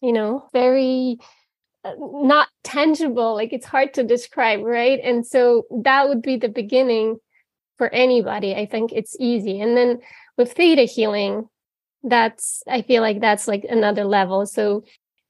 you 0.00 0.12
know 0.12 0.48
very 0.52 1.18
not 1.84 2.48
tangible 2.64 3.34
like 3.34 3.52
it's 3.52 3.66
hard 3.66 3.94
to 3.94 4.04
describe 4.04 4.62
right? 4.62 5.00
And 5.02 5.26
so 5.26 5.64
that 5.82 6.08
would 6.08 6.22
be 6.22 6.36
the 6.36 6.48
beginning 6.48 7.16
for 7.76 7.88
anybody 7.94 8.54
i 8.56 8.66
think 8.66 8.92
it's 8.92 9.16
easy. 9.20 9.60
And 9.60 9.76
then 9.76 9.98
with 10.36 10.52
theta 10.52 10.82
healing 10.82 11.48
that's 12.02 12.62
i 12.68 12.82
feel 12.82 13.02
like 13.02 13.20
that's 13.20 13.48
like 13.48 13.64
another 13.68 14.04
level 14.04 14.46
so 14.46 14.84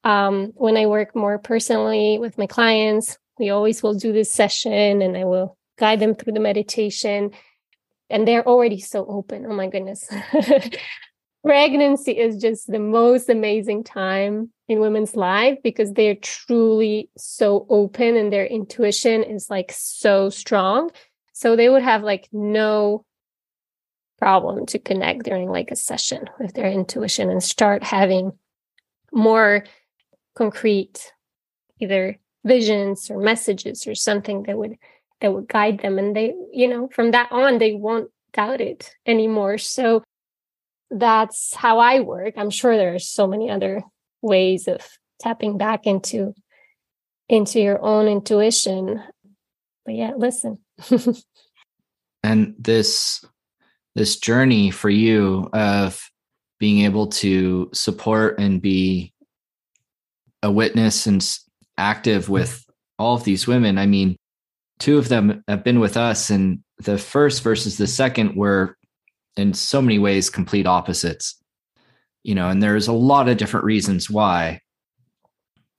Um, 0.04 0.52
when 0.54 0.76
I 0.76 0.86
work 0.86 1.14
more 1.14 1.38
personally 1.38 2.18
with 2.20 2.38
my 2.38 2.46
clients, 2.46 3.18
we 3.38 3.50
always 3.50 3.82
will 3.82 3.98
do 3.98 4.12
this 4.12 4.32
session 4.32 5.02
and 5.02 5.16
I 5.16 5.24
will 5.24 5.58
guide 5.76 5.98
them 6.00 6.14
through 6.14 6.34
the 6.34 6.40
meditation. 6.40 7.32
And 8.08 8.26
they're 8.26 8.46
already 8.46 8.80
so 8.80 9.04
open. 9.06 9.44
Oh 9.44 9.54
my 9.54 9.68
goodness. 9.68 10.08
Pregnancy 11.44 12.12
is 12.12 12.40
just 12.40 12.66
the 12.70 12.78
most 12.78 13.28
amazing 13.28 13.84
time 13.84 14.50
in 14.68 14.80
women's 14.80 15.16
life 15.16 15.58
because 15.62 15.92
they're 15.92 16.14
truly 16.16 17.10
so 17.16 17.66
open 17.68 18.16
and 18.16 18.32
their 18.32 18.46
intuition 18.46 19.22
is 19.24 19.50
like 19.50 19.72
so 19.74 20.30
strong. 20.30 20.90
So 21.32 21.56
they 21.56 21.68
would 21.68 21.82
have 21.82 22.02
like 22.02 22.28
no 22.32 23.04
problem 24.18 24.66
to 24.66 24.78
connect 24.78 25.24
during 25.24 25.48
like 25.48 25.70
a 25.70 25.76
session 25.76 26.28
with 26.38 26.54
their 26.54 26.70
intuition 26.70 27.30
and 27.30 27.42
start 27.42 27.84
having 27.84 28.32
more 29.12 29.64
concrete 30.36 31.12
either 31.80 32.18
visions 32.44 33.10
or 33.10 33.18
messages 33.18 33.86
or 33.86 33.94
something 33.94 34.42
that 34.44 34.58
would 34.58 34.76
that 35.20 35.32
would 35.32 35.48
guide 35.48 35.80
them. 35.80 35.98
And 35.98 36.14
they 36.14 36.34
you 36.52 36.68
know 36.68 36.88
from 36.92 37.12
that 37.12 37.30
on 37.30 37.58
they 37.58 37.72
won't 37.72 38.10
doubt 38.32 38.60
it 38.60 38.94
anymore. 39.06 39.58
So 39.58 40.02
that's 40.90 41.54
how 41.54 41.78
i 41.78 42.00
work. 42.00 42.34
I'm 42.36 42.50
sure 42.50 42.76
there 42.76 42.94
are 42.94 42.98
so 42.98 43.26
many 43.26 43.50
other 43.50 43.82
ways 44.22 44.68
of 44.68 44.80
tapping 45.20 45.58
back 45.58 45.86
into 45.86 46.34
into 47.28 47.60
your 47.60 47.80
own 47.80 48.08
intuition. 48.08 49.02
But 49.84 49.94
yeah 49.94 50.12
listen. 50.16 50.58
And 52.22 52.54
this 52.58 53.24
this 53.98 54.16
journey 54.16 54.70
for 54.70 54.88
you 54.88 55.50
of 55.52 56.08
being 56.60 56.84
able 56.84 57.08
to 57.08 57.68
support 57.74 58.38
and 58.38 58.62
be 58.62 59.12
a 60.40 60.50
witness 60.50 61.06
and 61.06 61.38
active 61.76 62.28
with 62.28 62.64
all 62.96 63.16
of 63.16 63.24
these 63.24 63.48
women. 63.48 63.76
I 63.76 63.86
mean, 63.86 64.16
two 64.78 64.98
of 64.98 65.08
them 65.08 65.42
have 65.48 65.64
been 65.64 65.80
with 65.80 65.96
us, 65.96 66.30
and 66.30 66.60
the 66.78 66.96
first 66.96 67.42
versus 67.42 67.76
the 67.76 67.88
second 67.88 68.36
were 68.36 68.76
in 69.36 69.52
so 69.52 69.82
many 69.82 69.98
ways 69.98 70.30
complete 70.30 70.66
opposites. 70.66 71.36
You 72.22 72.36
know, 72.36 72.48
and 72.48 72.62
there's 72.62 72.86
a 72.86 72.92
lot 72.92 73.28
of 73.28 73.36
different 73.36 73.66
reasons 73.66 74.08
why. 74.08 74.60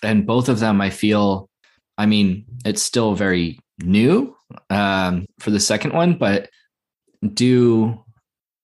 And 0.03 0.27
both 0.27 0.49
of 0.49 0.59
them, 0.59 0.81
I 0.81 0.89
feel, 0.89 1.49
I 1.97 2.05
mean, 2.05 2.45
it's 2.65 2.81
still 2.81 3.15
very 3.15 3.59
new 3.81 4.35
um, 4.69 5.25
for 5.39 5.51
the 5.51 5.59
second 5.61 5.93
one, 5.93 6.17
but 6.17 6.49
do 7.33 8.03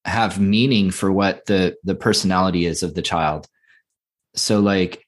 have 0.05 0.39
meaning 0.39 0.91
for 0.91 1.11
what 1.11 1.45
the 1.47 1.75
the 1.83 1.95
personality 1.95 2.65
is 2.65 2.83
of 2.83 2.93
the 2.93 3.01
child 3.01 3.47
so 4.35 4.59
like 4.59 5.05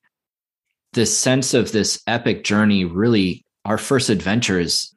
this 0.93 1.15
sense 1.15 1.53
of 1.53 1.71
this 1.71 2.01
epic 2.07 2.43
journey 2.43 2.83
really 2.83 3.45
our 3.65 3.77
first 3.77 4.09
adventure 4.09 4.59
is 4.59 4.93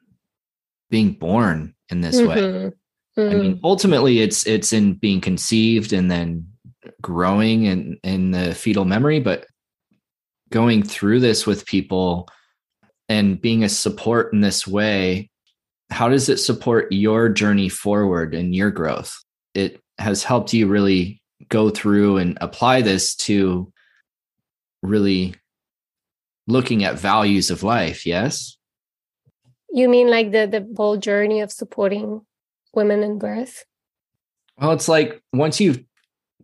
being 0.89 1.13
born 1.13 1.75
in 1.89 2.01
this 2.01 2.17
mm-hmm. 2.17 2.27
way 2.27 2.35
mm-hmm. 2.37 3.21
i 3.21 3.35
mean 3.35 3.53
mm-hmm. 3.53 3.65
ultimately 3.65 4.19
it's 4.19 4.45
it's 4.47 4.73
in 4.73 4.93
being 4.93 5.21
conceived 5.21 5.93
and 5.93 6.09
then 6.09 6.45
growing 7.01 7.65
in 7.65 7.97
in 8.03 8.31
the 8.31 8.55
fetal 8.55 8.85
memory 8.85 9.19
but 9.19 9.45
going 10.49 10.83
through 10.83 11.19
this 11.19 11.45
with 11.45 11.65
people 11.65 12.27
and 13.07 13.39
being 13.39 13.63
a 13.63 13.69
support 13.69 14.33
in 14.33 14.41
this 14.41 14.65
way 14.67 15.29
how 15.91 16.09
does 16.09 16.29
it 16.29 16.37
support 16.37 16.91
your 16.91 17.29
journey 17.29 17.69
forward 17.69 18.33
and 18.33 18.55
your 18.55 18.71
growth 18.71 19.15
it 19.53 19.79
has 20.01 20.23
helped 20.23 20.53
you 20.53 20.67
really 20.67 21.21
go 21.49 21.69
through 21.69 22.17
and 22.17 22.37
apply 22.41 22.81
this 22.81 23.15
to 23.15 23.71
really 24.81 25.35
looking 26.47 26.83
at 26.83 26.99
values 26.99 27.51
of 27.51 27.63
life 27.63 28.05
yes? 28.05 28.57
You 29.71 29.87
mean 29.87 30.09
like 30.09 30.31
the 30.31 30.47
the 30.47 30.67
whole 30.75 30.97
journey 30.97 31.41
of 31.41 31.51
supporting 31.51 32.21
women 32.73 33.03
in 33.03 33.19
birth? 33.19 33.63
Well 34.57 34.71
it's 34.71 34.87
like 34.87 35.21
once 35.33 35.59
you've 35.59 35.83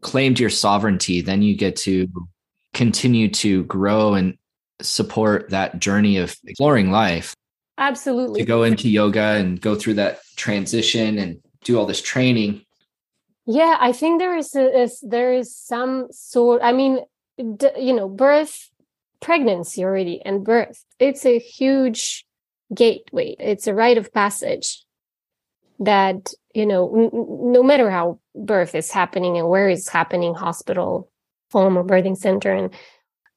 claimed 0.02 0.40
your 0.40 0.50
sovereignty 0.50 1.22
then 1.22 1.42
you 1.42 1.56
get 1.56 1.76
to 1.78 2.08
continue 2.74 3.30
to 3.30 3.64
grow 3.64 4.14
and 4.14 4.38
support 4.82 5.50
that 5.50 5.80
journey 5.80 6.18
of 6.18 6.36
exploring 6.46 6.92
life. 6.92 7.34
Absolutely. 7.80 8.42
To 8.42 8.46
go 8.46 8.64
into 8.64 8.90
yoga 8.90 9.20
and 9.20 9.60
go 9.60 9.76
through 9.76 9.96
that 9.96 10.20
transition 10.36 11.18
and 11.18 11.40
do 11.64 11.78
all 11.78 11.86
this 11.86 12.02
training 12.02 12.64
yeah, 13.48 13.78
I 13.80 13.94
think 13.94 14.20
there 14.20 14.38
is, 14.38 14.54
a, 14.56 14.82
is 14.82 15.00
there 15.02 15.32
is 15.32 15.56
some 15.56 16.08
sort. 16.12 16.62
I 16.62 16.74
mean, 16.74 17.00
d- 17.38 17.70
you 17.78 17.94
know, 17.94 18.10
birth, 18.10 18.70
pregnancy 19.22 19.86
already, 19.86 20.22
and 20.24 20.44
birth. 20.44 20.84
It's 21.00 21.26
a 21.26 21.40
huge 21.40 22.26
gateway. 22.76 23.38
It's 23.40 23.66
a 23.66 23.74
rite 23.74 23.98
of 23.98 24.14
passage 24.14 24.84
that 25.80 26.34
you 26.54 26.66
know, 26.66 26.94
n- 26.94 27.52
no 27.54 27.64
matter 27.64 27.90
how 27.90 28.20
birth 28.36 28.76
is 28.76 28.92
happening 28.92 29.38
and 29.38 29.48
where 29.48 29.70
it's 29.70 29.88
happening, 29.88 30.34
hospital, 30.34 31.10
home, 31.54 31.78
or 31.78 31.86
birthing 31.86 32.18
center, 32.18 32.52
and 32.52 32.74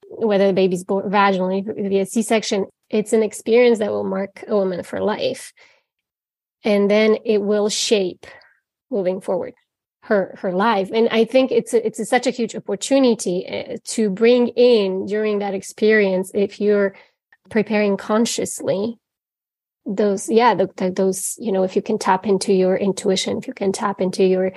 whether 0.09 0.49
the 0.49 0.53
baby's 0.53 0.83
born 0.83 1.09
vaginally 1.09 1.65
via 1.89 2.05
C-section, 2.05 2.67
it's 2.89 3.13
an 3.13 3.23
experience 3.23 3.79
that 3.79 3.93
will 3.93 4.03
mark 4.03 4.43
a 4.49 4.57
woman 4.57 4.83
for 4.83 5.01
life, 5.01 5.53
and 6.65 6.91
then 6.91 7.19
it 7.25 7.39
will 7.41 7.69
shape 7.69 8.27
moving 8.91 9.21
forward 9.21 9.55
her 10.03 10.37
her 10.41 10.53
life. 10.53 10.91
And 10.93 11.09
i 11.11 11.25
think 11.25 11.53
it's 11.53 11.75
a, 11.75 11.87
it's 11.87 11.99
a, 11.99 12.05
such 12.05 12.27
a 12.27 12.31
huge 12.31 12.57
opportunity 12.57 13.47
eh, 13.47 13.77
to 13.85 14.11
bring 14.11 14.49
in 14.49 15.07
during 15.07 15.41
that 15.41 15.55
experience 15.55 16.31
if 16.35 16.61
you're 16.61 16.95
preparing 17.51 17.97
consciously 17.97 18.99
those 19.87 20.29
yeah 20.31 20.55
the, 20.55 20.69
the, 20.77 20.91
those 20.91 21.37
you 21.39 21.53
know 21.53 21.63
if 21.63 21.75
you 21.75 21.83
can 21.83 21.99
tap 21.99 22.27
into 22.27 22.53
your 22.53 22.77
intuition 22.77 23.39
if 23.39 23.47
you 23.47 23.55
can 23.55 23.73
tap 23.73 24.01
into 24.01 24.25
your 24.25 24.53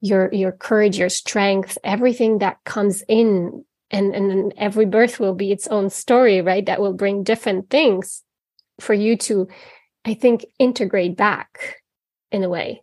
your 0.00 0.32
your 0.32 0.52
courage 0.52 0.98
your 0.98 1.08
strength 1.08 1.78
everything 1.82 2.38
that 2.38 2.58
comes 2.64 3.02
in 3.08 3.64
and 3.90 4.14
and 4.14 4.54
every 4.56 4.86
birth 4.86 5.18
will 5.18 5.34
be 5.34 5.50
its 5.50 5.66
own 5.68 5.90
story 5.90 6.40
right 6.40 6.66
that 6.66 6.80
will 6.80 6.92
bring 6.92 7.24
different 7.24 7.70
things 7.70 8.22
for 8.78 8.94
you 8.94 9.16
to 9.16 9.48
i 10.04 10.14
think 10.14 10.44
integrate 10.58 11.16
back 11.16 11.76
in 12.30 12.44
a 12.44 12.48
way 12.48 12.82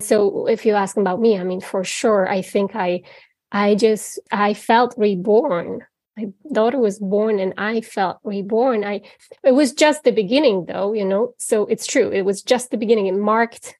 so 0.00 0.46
if 0.46 0.64
you 0.64 0.74
ask 0.74 0.96
about 0.96 1.20
me, 1.20 1.38
I 1.38 1.44
mean, 1.44 1.60
for 1.60 1.82
sure, 1.82 2.28
I 2.28 2.42
think 2.42 2.76
I, 2.76 3.02
I 3.50 3.74
just, 3.74 4.20
I 4.30 4.54
felt 4.54 4.94
reborn. 4.96 5.84
My 6.16 6.26
daughter 6.52 6.78
was 6.78 6.98
born 6.98 7.40
and 7.40 7.52
I 7.58 7.80
felt 7.80 8.18
reborn. 8.22 8.84
I, 8.84 9.02
it 9.42 9.52
was 9.52 9.72
just 9.72 10.04
the 10.04 10.12
beginning 10.12 10.66
though, 10.66 10.92
you 10.92 11.04
know, 11.04 11.34
so 11.38 11.66
it's 11.66 11.86
true. 11.86 12.10
It 12.10 12.22
was 12.22 12.42
just 12.42 12.70
the 12.70 12.76
beginning. 12.76 13.06
It 13.06 13.16
marked 13.16 13.76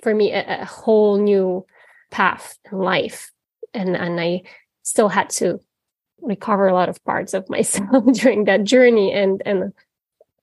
for 0.00 0.14
me 0.14 0.32
a, 0.32 0.62
a 0.62 0.64
whole 0.64 1.18
new 1.20 1.66
path 2.10 2.56
in 2.70 2.78
life. 2.78 3.32
And, 3.74 3.96
and 3.96 4.20
I 4.20 4.42
still 4.82 5.08
had 5.08 5.30
to 5.30 5.60
recover 6.20 6.68
a 6.68 6.74
lot 6.74 6.88
of 6.88 7.02
parts 7.04 7.34
of 7.34 7.48
myself 7.50 8.04
during 8.12 8.44
that 8.44 8.62
journey. 8.62 9.12
And, 9.12 9.42
and 9.44 9.72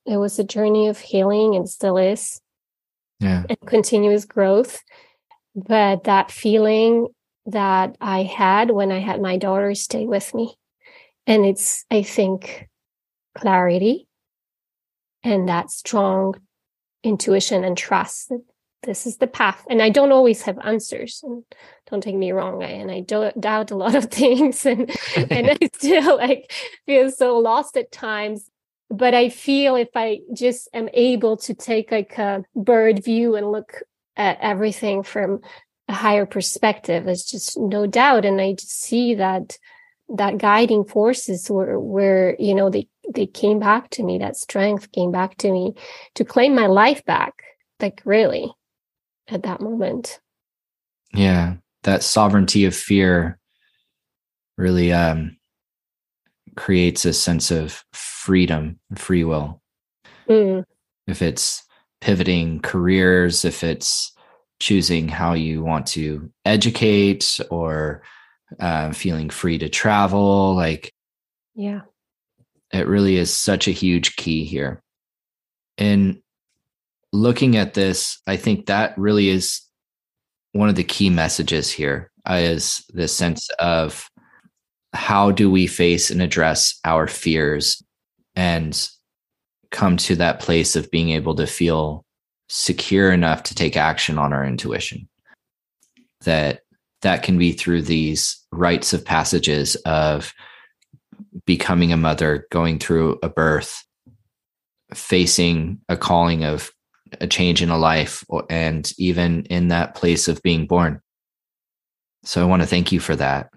it 0.05 0.17
was 0.17 0.39
a 0.39 0.43
journey 0.43 0.87
of 0.87 0.99
healing 0.99 1.55
and 1.55 1.69
still 1.69 1.97
is 1.97 2.41
yeah. 3.19 3.43
and 3.49 3.59
continuous 3.65 4.25
growth. 4.25 4.81
But 5.55 6.05
that 6.05 6.31
feeling 6.31 7.07
that 7.47 7.95
I 7.99 8.23
had 8.23 8.71
when 8.71 8.91
I 8.91 8.99
had 8.99 9.21
my 9.21 9.37
daughter 9.37 9.73
stay 9.75 10.05
with 10.05 10.33
me. 10.33 10.55
And 11.27 11.45
it's, 11.45 11.85
I 11.91 12.01
think, 12.01 12.69
clarity 13.35 14.07
and 15.23 15.49
that 15.49 15.69
strong 15.69 16.35
intuition 17.03 17.63
and 17.63 17.77
trust 17.77 18.29
that 18.29 18.41
this 18.83 19.05
is 19.05 19.17
the 19.17 19.27
path. 19.27 19.65
And 19.69 19.81
I 19.81 19.89
don't 19.89 20.11
always 20.11 20.41
have 20.43 20.57
answers. 20.63 21.21
And 21.23 21.43
don't 21.89 22.01
take 22.01 22.15
me 22.15 22.31
wrong. 22.31 22.63
I, 22.63 22.67
and 22.67 22.89
I 22.89 23.01
do, 23.01 23.31
doubt 23.39 23.71
a 23.71 23.75
lot 23.75 23.95
of 23.95 24.05
things 24.11 24.65
and, 24.65 24.89
and 25.15 25.51
I 25.51 25.57
still 25.75 26.17
like 26.17 26.51
feel 26.85 27.11
so 27.11 27.37
lost 27.37 27.77
at 27.77 27.91
times 27.91 28.48
but 28.89 29.13
I 29.13 29.29
feel 29.29 29.75
if 29.75 29.89
I 29.95 30.21
just 30.33 30.67
am 30.73 30.89
able 30.93 31.37
to 31.37 31.53
take 31.53 31.91
like 31.91 32.17
a 32.17 32.43
bird 32.55 33.03
view 33.03 33.35
and 33.35 33.51
look 33.51 33.83
at 34.17 34.39
everything 34.41 35.03
from 35.03 35.41
a 35.87 35.93
higher 35.93 36.25
perspective, 36.25 37.07
it's 37.07 37.29
just 37.29 37.57
no 37.57 37.85
doubt. 37.85 38.25
And 38.25 38.41
I 38.41 38.53
just 38.53 38.81
see 38.81 39.15
that 39.15 39.57
that 40.15 40.39
guiding 40.39 40.85
forces 40.85 41.49
were 41.49 41.79
where, 41.79 42.35
you 42.39 42.55
know, 42.55 42.69
they 42.69 42.87
they 43.13 43.27
came 43.27 43.59
back 43.59 43.89
to 43.91 44.03
me, 44.03 44.17
that 44.19 44.37
strength 44.37 44.91
came 44.91 45.11
back 45.11 45.37
to 45.37 45.51
me 45.51 45.75
to 46.15 46.25
claim 46.25 46.55
my 46.55 46.67
life 46.67 47.05
back, 47.05 47.43
like 47.79 48.01
really 48.05 48.51
at 49.27 49.43
that 49.43 49.61
moment. 49.61 50.19
Yeah. 51.13 51.55
That 51.83 52.03
sovereignty 52.03 52.65
of 52.65 52.75
fear 52.75 53.39
really 54.57 54.91
um 54.91 55.37
creates 56.55 57.05
a 57.05 57.13
sense 57.13 57.51
of 57.51 57.83
freedom, 57.93 58.79
free 58.95 59.23
will. 59.23 59.61
Mm. 60.27 60.63
If 61.07 61.21
it's 61.21 61.63
pivoting 62.01 62.59
careers, 62.61 63.45
if 63.45 63.63
it's 63.63 64.11
choosing 64.59 65.07
how 65.07 65.33
you 65.33 65.63
want 65.63 65.87
to 65.87 66.29
educate 66.45 67.39
or 67.49 68.03
uh, 68.59 68.91
feeling 68.91 69.29
free 69.29 69.57
to 69.57 69.69
travel, 69.69 70.55
like 70.55 70.93
Yeah. 71.55 71.81
It 72.71 72.87
really 72.87 73.17
is 73.17 73.35
such 73.35 73.67
a 73.67 73.71
huge 73.71 74.15
key 74.15 74.45
here. 74.45 74.83
And 75.77 76.21
looking 77.11 77.57
at 77.57 77.73
this, 77.73 78.21
I 78.27 78.37
think 78.37 78.67
that 78.67 78.97
really 78.97 79.29
is 79.29 79.61
one 80.51 80.69
of 80.69 80.75
the 80.75 80.83
key 80.83 81.09
messages 81.09 81.71
here 81.71 82.11
is 82.29 82.83
the 82.93 83.07
sense 83.07 83.49
of 83.59 84.07
how 84.93 85.31
do 85.31 85.49
we 85.49 85.67
face 85.67 86.09
and 86.09 86.21
address 86.21 86.79
our 86.83 87.07
fears 87.07 87.83
and 88.35 88.89
come 89.71 89.97
to 89.97 90.15
that 90.15 90.39
place 90.39 90.75
of 90.75 90.89
being 90.89 91.11
able 91.11 91.35
to 91.35 91.45
feel 91.45 92.05
secure 92.47 93.11
enough 93.11 93.43
to 93.43 93.55
take 93.55 93.77
action 93.77 94.17
on 94.17 94.33
our 94.33 94.45
intuition? 94.45 95.07
That 96.21 96.61
that 97.01 97.23
can 97.23 97.37
be 97.37 97.53
through 97.53 97.83
these 97.83 98.43
rites 98.51 98.93
of 98.93 99.05
passages 99.05 99.75
of 99.85 100.33
becoming 101.45 101.93
a 101.93 101.97
mother 101.97 102.47
going 102.51 102.79
through 102.79 103.19
a 103.23 103.29
birth 103.29 103.83
facing 104.93 105.79
a 105.87 105.95
calling 105.95 106.43
of 106.43 106.71
a 107.21 107.27
change 107.27 107.61
in 107.61 107.69
a 107.69 107.77
life 107.77 108.23
and 108.49 108.91
even 108.97 109.45
in 109.45 109.69
that 109.69 109.95
place 109.95 110.27
of 110.27 110.41
being 110.41 110.65
born. 110.67 110.99
So 112.23 112.41
i 112.41 112.45
want 112.45 112.61
to 112.61 112.67
thank 112.67 112.91
you 112.91 112.99
for 112.99 113.15
that 113.15 113.49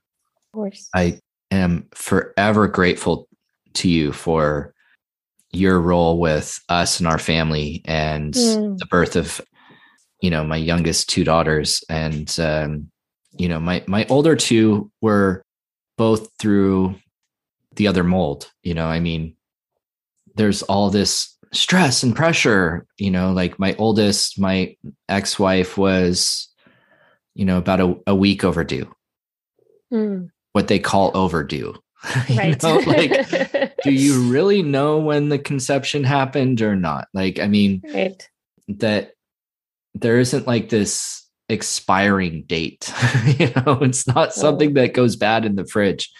course 0.52 0.88
i 0.94 1.18
am 1.50 1.86
forever 1.94 2.68
grateful 2.68 3.28
to 3.74 3.88
you 3.88 4.12
for 4.12 4.72
your 5.52 5.80
role 5.80 6.18
with 6.18 6.58
us 6.68 6.98
and 6.98 7.06
our 7.06 7.18
family 7.18 7.82
and 7.84 8.34
mm. 8.34 8.78
the 8.78 8.86
birth 8.86 9.16
of 9.16 9.40
you 10.20 10.30
know 10.30 10.44
my 10.44 10.56
youngest 10.56 11.08
two 11.08 11.24
daughters 11.24 11.84
and 11.88 12.38
um, 12.40 12.90
you 13.36 13.48
know 13.48 13.60
my 13.60 13.84
my 13.86 14.06
older 14.08 14.34
two 14.34 14.90
were 15.02 15.44
both 15.98 16.30
through 16.38 16.94
the 17.76 17.86
other 17.86 18.04
mold 18.04 18.50
you 18.62 18.72
know 18.72 18.86
i 18.86 18.98
mean 18.98 19.34
there's 20.36 20.62
all 20.62 20.88
this 20.88 21.36
stress 21.52 22.02
and 22.02 22.16
pressure 22.16 22.86
you 22.98 23.10
know 23.10 23.32
like 23.32 23.58
my 23.58 23.74
oldest 23.78 24.40
my 24.40 24.74
ex-wife 25.08 25.76
was 25.76 26.48
you 27.34 27.44
know 27.44 27.58
about 27.58 27.80
a, 27.80 27.94
a 28.06 28.14
week 28.14 28.42
overdue 28.42 28.90
mm. 29.92 30.30
What 30.52 30.68
they 30.68 30.78
call 30.78 31.10
overdue. 31.16 31.74
Right. 32.28 32.60
know? 32.60 32.78
like 32.78 33.76
do 33.84 33.92
you 33.92 34.28
really 34.32 34.62
know 34.62 34.98
when 34.98 35.28
the 35.28 35.38
conception 35.38 36.02
happened 36.02 36.60
or 36.60 36.74
not? 36.74 37.06
Like 37.14 37.38
i 37.38 37.46
mean 37.46 37.80
right. 37.94 38.28
that 38.66 39.12
there 39.94 40.18
isn't 40.18 40.48
like 40.48 40.68
this 40.68 41.24
expiring 41.48 42.42
date 42.44 42.92
you 43.38 43.52
know 43.54 43.78
it's 43.82 44.06
not 44.06 44.32
something 44.32 44.74
that 44.74 44.94
goes 44.94 45.16
bad 45.16 45.44
in 45.44 45.56
the 45.56 45.66
fridge. 45.66 46.10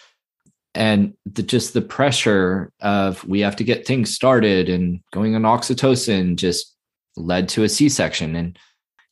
And 0.75 1.15
the, 1.27 1.43
just 1.43 1.75
the 1.75 1.83
pressure 1.83 2.73
of 2.81 3.25
we 3.27 3.41
have 3.41 3.57
to 3.57 3.65
get 3.65 3.87
things 3.87 4.15
started 4.15 4.69
and 4.69 5.01
going 5.13 5.35
on 5.35 5.43
oxytocin 5.43 6.37
just 6.37 6.75
led 7.17 7.49
to 7.51 7.65
a 7.65 7.69
c-section 7.69 8.37
and 8.37 8.59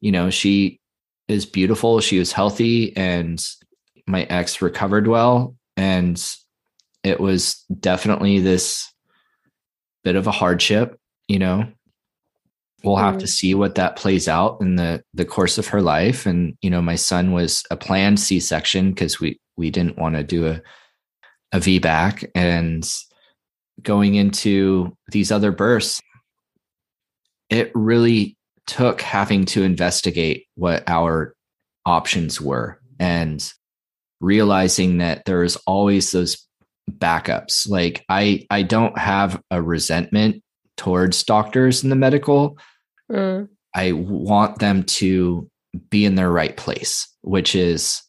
you 0.01 0.13
know 0.13 0.31
she 0.31 0.81
is 1.29 1.45
beautiful 1.45 2.01
she 2.01 2.19
was 2.19 2.33
healthy 2.33 2.97
and 2.97 3.45
my 4.11 4.25
ex 4.25 4.61
recovered 4.61 5.07
well 5.07 5.55
and 5.77 6.23
it 7.03 7.21
was 7.21 7.65
definitely 7.81 8.41
this 8.41 8.93
bit 10.05 10.17
of 10.17 10.27
a 10.27 10.33
hardship 10.33 10.99
you 11.29 11.39
know 11.39 11.67
we'll 12.83 12.97
have 12.97 13.17
mm. 13.17 13.21
to 13.21 13.27
see 13.27 13.55
what 13.55 13.75
that 13.75 13.97
plays 13.97 14.29
out 14.29 14.59
in 14.61 14.77
the 14.77 15.03
the 15.15 15.25
course 15.25 15.59
of 15.59 15.69
her 15.69 15.83
life 15.83 16.27
and 16.27 16.57
you 16.63 16.71
know 16.71 16.83
my 16.83 16.97
son 16.97 17.33
was 17.33 17.63
a 17.71 17.77
planned 17.77 18.19
c-section 18.19 18.91
because 18.91 19.21
we 19.21 19.39
we 19.57 19.71
didn't 19.71 19.99
want 19.99 20.15
to 20.17 20.23
do 20.23 20.47
a 20.47 20.61
a 21.53 21.59
VBAC 21.59 22.31
and 22.35 22.89
going 23.83 24.15
into 24.15 24.97
these 25.11 25.33
other 25.33 25.53
bursts, 25.53 26.01
it 27.49 27.71
really 27.75 28.37
took 28.67 29.01
having 29.01 29.45
to 29.47 29.63
investigate 29.63 30.47
what 30.55 30.85
our 30.87 31.35
options 31.85 32.41
were 32.41 32.81
and 32.99 33.53
realizing 34.21 34.99
that 34.99 35.25
there's 35.25 35.57
always 35.67 36.11
those 36.13 36.47
backups. 36.91 37.69
Like 37.69 38.05
I 38.09 38.47
I 38.51 38.63
don't 38.63 38.97
have 38.99 39.43
a 39.51 39.63
resentment 39.63 40.43
towards 40.77 41.23
doctors 41.25 41.83
in 41.83 41.91
the 41.91 41.97
medical. 41.97 42.59
Mm. 43.11 43.49
I 43.75 43.93
want 43.93 44.59
them 44.59 44.85
to 44.85 45.49
be 45.91 46.05
in 46.05 46.17
their 46.17 46.31
right 46.31 46.57
place, 46.57 47.07
which 47.23 47.55
is 47.55 48.03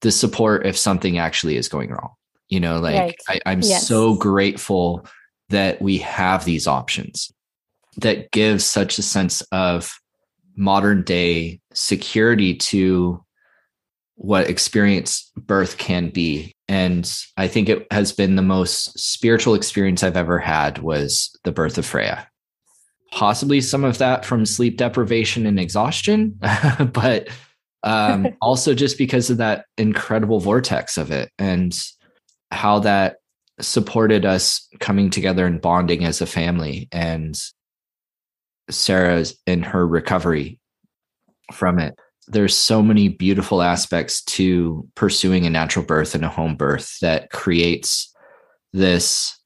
the 0.00 0.10
support 0.10 0.66
if 0.66 0.76
something 0.76 1.18
actually 1.18 1.56
is 1.56 1.68
going 1.68 1.90
wrong 1.90 2.10
you 2.48 2.60
know 2.60 2.78
like 2.78 3.16
right. 3.28 3.42
I, 3.44 3.52
am 3.52 3.62
yes. 3.62 3.86
so 3.86 4.14
grateful 4.14 5.06
that 5.48 5.80
we 5.80 5.98
have 5.98 6.44
these 6.44 6.66
options 6.66 7.32
that 7.98 8.30
gives 8.30 8.64
such 8.64 8.98
a 8.98 9.02
sense 9.02 9.40
of 9.52 9.98
modern 10.56 11.02
day 11.02 11.60
security 11.72 12.54
to 12.54 13.22
what 14.16 14.48
experience 14.48 15.30
birth 15.36 15.78
can 15.78 16.10
be. 16.10 16.52
And 16.68 17.10
i 17.36 17.46
think 17.46 17.68
it 17.68 17.86
has 17.92 18.12
been 18.12 18.36
the 18.36 18.42
most 18.42 18.98
spiritual 18.98 19.54
experience 19.54 20.02
i've 20.02 20.16
ever 20.16 20.38
had 20.38 20.78
was 20.78 21.36
the 21.44 21.52
birth 21.52 21.78
of 21.78 21.86
freya. 21.86 22.26
Possibly 23.12 23.60
some 23.60 23.84
of 23.84 23.98
that 23.98 24.24
from 24.24 24.44
sleep 24.44 24.76
deprivation 24.76 25.46
and 25.46 25.60
exhaustion 25.60 26.38
but 26.92 27.28
um, 27.84 28.28
also 28.42 28.74
just 28.74 28.98
because 28.98 29.30
of 29.30 29.36
that 29.38 29.66
incredible 29.78 30.40
vortex 30.40 30.98
of 30.98 31.10
it 31.10 31.30
and 31.38 31.78
how 32.50 32.80
that 32.80 33.16
supported 33.60 34.24
us 34.24 34.68
coming 34.80 35.10
together 35.10 35.46
and 35.46 35.60
bonding 35.60 36.04
as 36.04 36.20
a 36.20 36.26
family. 36.26 36.88
And 36.92 37.38
Sarah's 38.70 39.36
in 39.46 39.62
her 39.62 39.86
recovery 39.86 40.58
from 41.52 41.78
it. 41.78 41.98
There's 42.28 42.56
so 42.56 42.82
many 42.82 43.08
beautiful 43.08 43.62
aspects 43.62 44.22
to 44.24 44.88
pursuing 44.94 45.46
a 45.46 45.50
natural 45.50 45.84
birth 45.84 46.14
and 46.14 46.24
a 46.24 46.28
home 46.28 46.56
birth 46.56 46.98
that 47.00 47.30
creates 47.30 48.12
this 48.72 49.38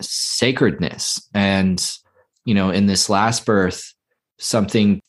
sacredness. 0.00 1.26
And, 1.34 1.84
you 2.44 2.54
know, 2.54 2.70
in 2.70 2.86
this 2.86 3.08
last 3.08 3.46
birth, 3.46 3.94
something 4.38 5.00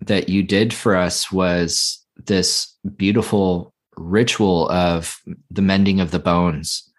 that 0.00 0.28
you 0.28 0.42
did 0.42 0.72
for 0.72 0.94
us 0.94 1.32
was 1.32 2.04
this 2.16 2.74
beautiful 2.96 3.72
ritual 3.96 4.68
of 4.70 5.18
the 5.50 5.62
mending 5.62 6.00
of 6.00 6.10
the 6.10 6.18
bones 6.18 6.90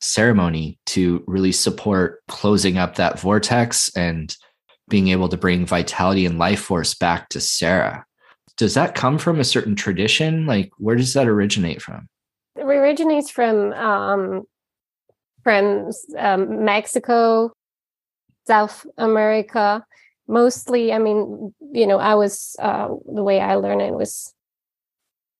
ceremony 0.00 0.78
to 0.84 1.24
really 1.26 1.52
support 1.52 2.22
closing 2.28 2.76
up 2.76 2.96
that 2.96 3.18
vortex 3.18 3.90
and 3.96 4.36
being 4.88 5.08
able 5.08 5.28
to 5.30 5.36
bring 5.36 5.64
vitality 5.64 6.26
and 6.26 6.38
life 6.38 6.60
force 6.60 6.94
back 6.94 7.30
to 7.30 7.40
Sarah. 7.40 8.04
Does 8.56 8.74
that 8.74 8.94
come 8.94 9.18
from 9.18 9.40
a 9.40 9.44
certain 9.44 9.74
tradition? 9.74 10.46
Like, 10.46 10.70
where 10.78 10.96
does 10.96 11.12
that 11.14 11.26
originate 11.26 11.82
from? 11.82 12.08
It 12.56 12.62
originates 12.62 13.30
from 13.30 13.72
um, 13.72 14.42
from 15.42 15.90
um, 16.16 16.64
Mexico, 16.64 17.52
South 18.46 18.86
America, 18.96 19.84
mostly. 20.28 20.92
I 20.92 20.98
mean, 20.98 21.54
you 21.72 21.86
know, 21.86 21.98
I 21.98 22.14
was 22.14 22.56
uh, 22.60 22.88
the 23.12 23.22
way 23.22 23.40
I 23.40 23.56
learned 23.56 23.82
it 23.82 23.94
was 23.94 24.32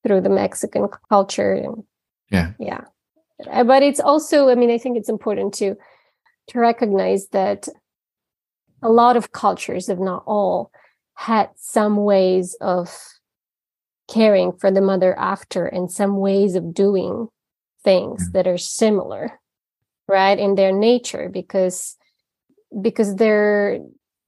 through 0.04 0.20
the 0.20 0.28
Mexican 0.28 0.88
culture. 1.08 1.54
And, 1.54 1.84
yeah. 2.30 2.52
Yeah. 2.58 2.82
Uh, 3.50 3.64
but 3.64 3.82
it's 3.82 4.00
also, 4.00 4.48
I 4.48 4.54
mean, 4.54 4.70
I 4.70 4.78
think 4.78 4.96
it's 4.96 5.08
important 5.08 5.54
to 5.54 5.76
to 6.48 6.58
recognize 6.58 7.28
that 7.28 7.68
a 8.82 8.90
lot 8.90 9.16
of 9.16 9.32
cultures, 9.32 9.88
if 9.88 9.98
not 9.98 10.22
all, 10.26 10.70
had 11.14 11.50
some 11.56 11.96
ways 11.96 12.56
of 12.60 12.96
caring 14.12 14.52
for 14.52 14.70
the 14.70 14.80
mother 14.80 15.18
after 15.18 15.66
and 15.66 15.90
some 15.90 16.18
ways 16.18 16.54
of 16.54 16.74
doing 16.74 17.28
things 17.82 18.30
that 18.32 18.46
are 18.46 18.58
similar 18.58 19.38
right 20.08 20.38
in 20.38 20.54
their 20.54 20.72
nature 20.72 21.28
because 21.28 21.96
because 22.82 23.16
there 23.16 23.78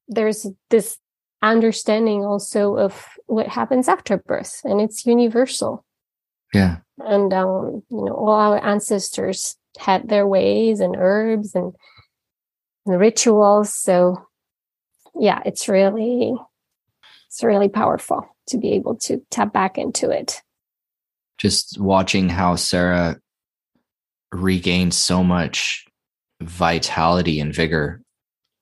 there's 0.09 0.47
this 0.70 0.99
understanding 1.43 2.24
also 2.24 2.76
of 2.76 3.07
what 3.26 3.49
happens 3.49 3.89
after 3.89 4.16
birth 4.16 4.61
and 4.64 4.80
it's 4.80 5.05
universal. 5.05 5.84
Yeah. 6.55 6.78
And 6.99 7.32
um 7.34 7.82
you 7.91 8.05
know 8.05 8.14
all 8.14 8.53
our 8.53 8.64
ancestors 8.64 9.57
had 9.78 10.09
their 10.09 10.26
ways 10.26 10.80
and 10.80 10.97
herbs 10.99 11.55
and, 11.55 11.74
and 12.87 12.99
rituals. 12.99 13.74
So 13.74 14.26
yeah 15.18 15.43
it's 15.45 15.68
really 15.68 16.34
it's 17.37 17.45
really 17.45 17.68
powerful 17.68 18.26
to 18.47 18.57
be 18.57 18.72
able 18.72 18.97
to 18.97 19.20
tap 19.30 19.53
back 19.53 19.76
into 19.76 20.09
it. 20.09 20.41
Just 21.37 21.78
watching 21.78 22.30
how 22.30 22.57
sarah 22.57 23.20
regained 24.32 24.95
so 24.95 25.22
much 25.22 25.84
vitality 26.41 27.39
and 27.39 27.55
vigor 27.55 28.01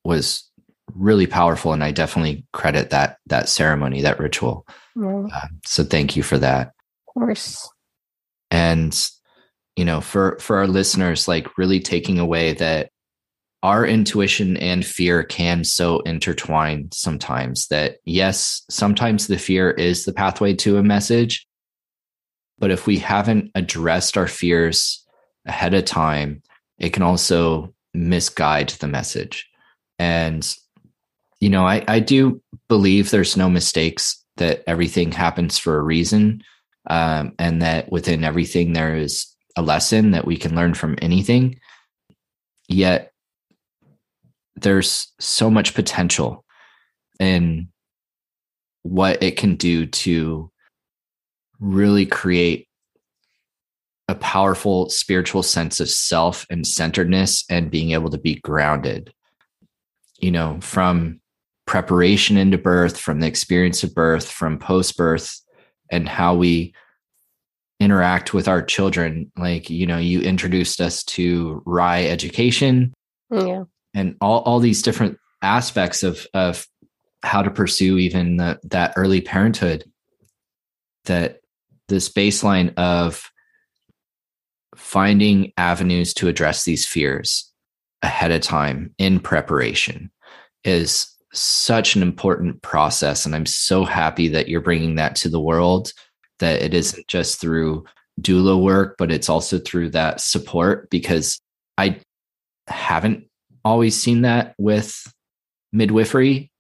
was 0.05 0.51
really 0.95 1.27
powerful 1.27 1.73
and 1.73 1.85
i 1.85 1.91
definitely 1.93 2.45
credit 2.53 2.91
that 2.91 3.19
that 3.27 3.49
ceremony 3.49 4.03
that 4.03 4.19
ritual. 4.19 4.67
Mm. 4.97 5.31
uh, 5.33 5.47
so 5.65 5.85
thank 5.85 6.17
you 6.17 6.25
for 6.25 6.39
that. 6.39 6.73
Of 7.09 7.15
course. 7.15 7.69
And 8.51 8.93
you 9.77 9.85
know, 9.85 10.01
for 10.01 10.37
for 10.41 10.57
our 10.57 10.67
listeners, 10.67 11.29
like 11.29 11.57
really 11.59 11.79
taking 11.79 12.19
away 12.19 12.55
that 12.55 12.91
our 13.65 13.87
intuition 13.87 14.59
and 14.59 14.85
fear 14.85 15.25
can 15.25 15.65
so 15.65 16.01
intertwine 16.01 16.87
sometimes 16.93 17.69
that 17.69 17.97
yes, 18.05 18.63
sometimes 18.69 19.27
the 19.27 19.39
fear 19.39 19.71
is 19.71 20.05
the 20.05 20.13
pathway 20.13 20.53
to 20.53 20.77
a 20.77 20.83
message. 20.83 21.47
But 22.59 22.71
if 22.71 22.87
we 22.87 22.99
haven't 22.99 23.51
addressed 23.55 24.19
our 24.19 24.29
fears 24.29 25.03
ahead 25.47 25.73
of 25.73 25.87
time, 25.87 26.43
it 26.79 26.91
can 26.91 27.03
also 27.03 27.75
misguide 27.95 28.69
the 28.69 28.87
message. 28.87 29.49
And, 29.99 30.47
you 31.41 31.49
know, 31.49 31.67
I, 31.67 31.83
I 31.89 32.01
do 32.01 32.43
believe 32.69 33.11
there's 33.11 33.35
no 33.37 33.49
mistakes, 33.49 34.23
that 34.37 34.63
everything 34.67 35.11
happens 35.11 35.57
for 35.57 35.79
a 35.79 35.83
reason. 35.83 36.43
Um, 36.91 37.33
and 37.39 37.63
that 37.63 37.91
within 37.91 38.25
everything, 38.25 38.75
there 38.75 38.95
is 38.95 39.27
a 39.57 39.63
lesson 39.63 40.11
that 40.11 40.27
we 40.27 40.37
can 40.37 40.55
learn 40.55 40.75
from 40.75 40.99
anything. 41.01 41.59
Yet, 42.69 43.14
there's 44.57 45.13
so 45.19 45.51
much 45.51 45.75
potential 45.75 46.45
in 47.19 47.69
what 48.83 49.23
it 49.23 49.37
can 49.37 49.57
do 49.57 49.87
to 49.87 50.51
really 51.61 52.07
create 52.07 52.69
a 54.09 54.15
powerful 54.15 54.91
spiritual 54.91 55.43
sense 55.43 55.81
of 55.81 55.89
self 55.89 56.47
and 56.51 56.67
centeredness 56.67 57.45
and 57.49 57.71
being 57.71 57.93
able 57.93 58.11
to 58.11 58.19
be 58.19 58.35
grounded 58.37 59.13
you 60.19 60.31
know 60.31 60.59
from 60.61 61.21
preparation 61.67 62.37
into 62.37 62.59
birth 62.59 62.99
from 62.99 63.21
the 63.21 63.27
experience 63.27 63.83
of 63.83 63.95
birth 63.95 64.29
from 64.29 64.59
post 64.59 64.97
birth 64.97 65.41
and 65.91 66.09
how 66.09 66.35
we 66.35 66.75
interact 67.81 68.33
with 68.35 68.49
our 68.49 68.63
children. 68.63 69.31
Like 69.37 69.71
you 69.71 69.87
know 69.87 69.99
you 69.99 70.21
introduced 70.21 70.81
us 70.81 71.05
to 71.05 71.63
RIE 71.67 72.09
education. 72.09 72.95
Yeah 73.31 73.65
and 73.95 74.17
all, 74.21 74.41
all 74.41 74.59
these 74.59 74.83
different 74.83 75.19
aspects 75.43 76.03
of 76.03 76.27
of 76.35 76.67
how 77.23 77.43
to 77.43 77.51
pursue 77.51 77.97
even 77.97 78.37
the, 78.37 78.59
that 78.65 78.93
early 78.97 79.21
parenthood 79.21 79.85
that 81.07 81.41
this 81.89 82.09
baseline 82.09 82.75
of 82.77 83.31
finding 84.77 85.53
avenues 85.57 86.13
to 86.15 86.29
address 86.29 86.65
these 86.65 86.87
fears 86.87 87.51
ahead 88.03 88.31
of 88.31 88.41
time 88.41 88.95
in 88.99 89.21
preparation 89.21 90.11
is 90.65 91.11
such 91.33 91.97
an 91.97 92.03
important 92.03 92.63
process. 92.63 93.25
And 93.25 93.35
i'm 93.35 93.47
so 93.47 93.85
happy 93.85 94.29
that 94.29 94.49
you're 94.49 94.61
bringing 94.61 94.97
that 94.97 95.17
to 95.17 95.29
the 95.29 95.41
world 95.41 95.93
that 96.41 96.63
it 96.63 96.75
isn't 96.75 97.07
just 97.07 97.41
through 97.41 97.85
doula 98.21 98.61
work 98.61 98.97
but 98.99 99.11
it's 99.11 99.29
also 99.29 99.59
through 99.59 99.91
that 99.91 100.21
support 100.21 100.89
because 100.89 101.41
i 101.79 101.99
haven't 102.69 103.27
always 103.65 104.01
seen 104.01 104.23
that 104.23 104.55
with 104.59 105.13
midwifery. 105.73 106.51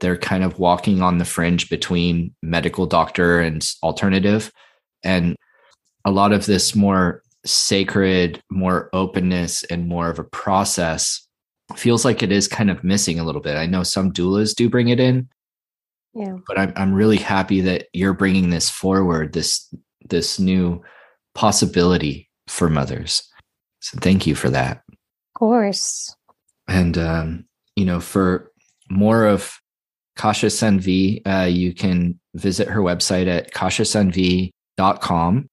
They're 0.00 0.16
kind 0.16 0.44
of 0.44 0.58
walking 0.58 1.02
on 1.02 1.18
the 1.18 1.24
fringe 1.24 1.68
between 1.68 2.34
medical 2.42 2.86
doctor 2.86 3.40
and 3.40 3.66
alternative. 3.82 4.52
And 5.02 5.36
a 6.04 6.10
lot 6.10 6.32
of 6.32 6.46
this 6.46 6.74
more 6.74 7.22
sacred, 7.44 8.42
more 8.50 8.88
openness, 8.92 9.64
and 9.64 9.88
more 9.88 10.08
of 10.08 10.18
a 10.18 10.24
process 10.24 11.26
feels 11.76 12.04
like 12.04 12.22
it 12.22 12.32
is 12.32 12.48
kind 12.48 12.70
of 12.70 12.84
missing 12.84 13.18
a 13.18 13.24
little 13.24 13.40
bit. 13.40 13.56
I 13.56 13.66
know 13.66 13.82
some 13.82 14.12
doulas 14.12 14.54
do 14.54 14.70
bring 14.70 14.88
it 14.88 15.00
in. 15.00 15.28
Yeah. 16.14 16.36
But 16.46 16.58
I'm 16.58 16.72
I'm 16.76 16.94
really 16.94 17.18
happy 17.18 17.60
that 17.62 17.86
you're 17.92 18.14
bringing 18.14 18.50
this 18.50 18.70
forward, 18.70 19.32
this 19.32 19.72
this 20.08 20.38
new 20.38 20.82
possibility 21.34 22.30
for 22.46 22.70
mothers. 22.70 23.22
So 23.80 23.98
thank 24.00 24.26
you 24.26 24.34
for 24.34 24.50
that. 24.50 24.78
Of 24.88 25.38
course. 25.38 26.14
And, 26.68 26.96
um, 26.98 27.44
you 27.76 27.84
know, 27.84 28.00
for 28.00 28.52
more 28.90 29.24
of 29.24 29.58
Kasia 30.16 30.46
Sanvee, 30.46 31.22
uh, 31.26 31.46
you 31.46 31.72
can 31.72 32.18
visit 32.34 32.68
her 32.68 32.80
website 32.80 33.26
at 33.26 33.52
kasiasanvee.com 33.52 35.48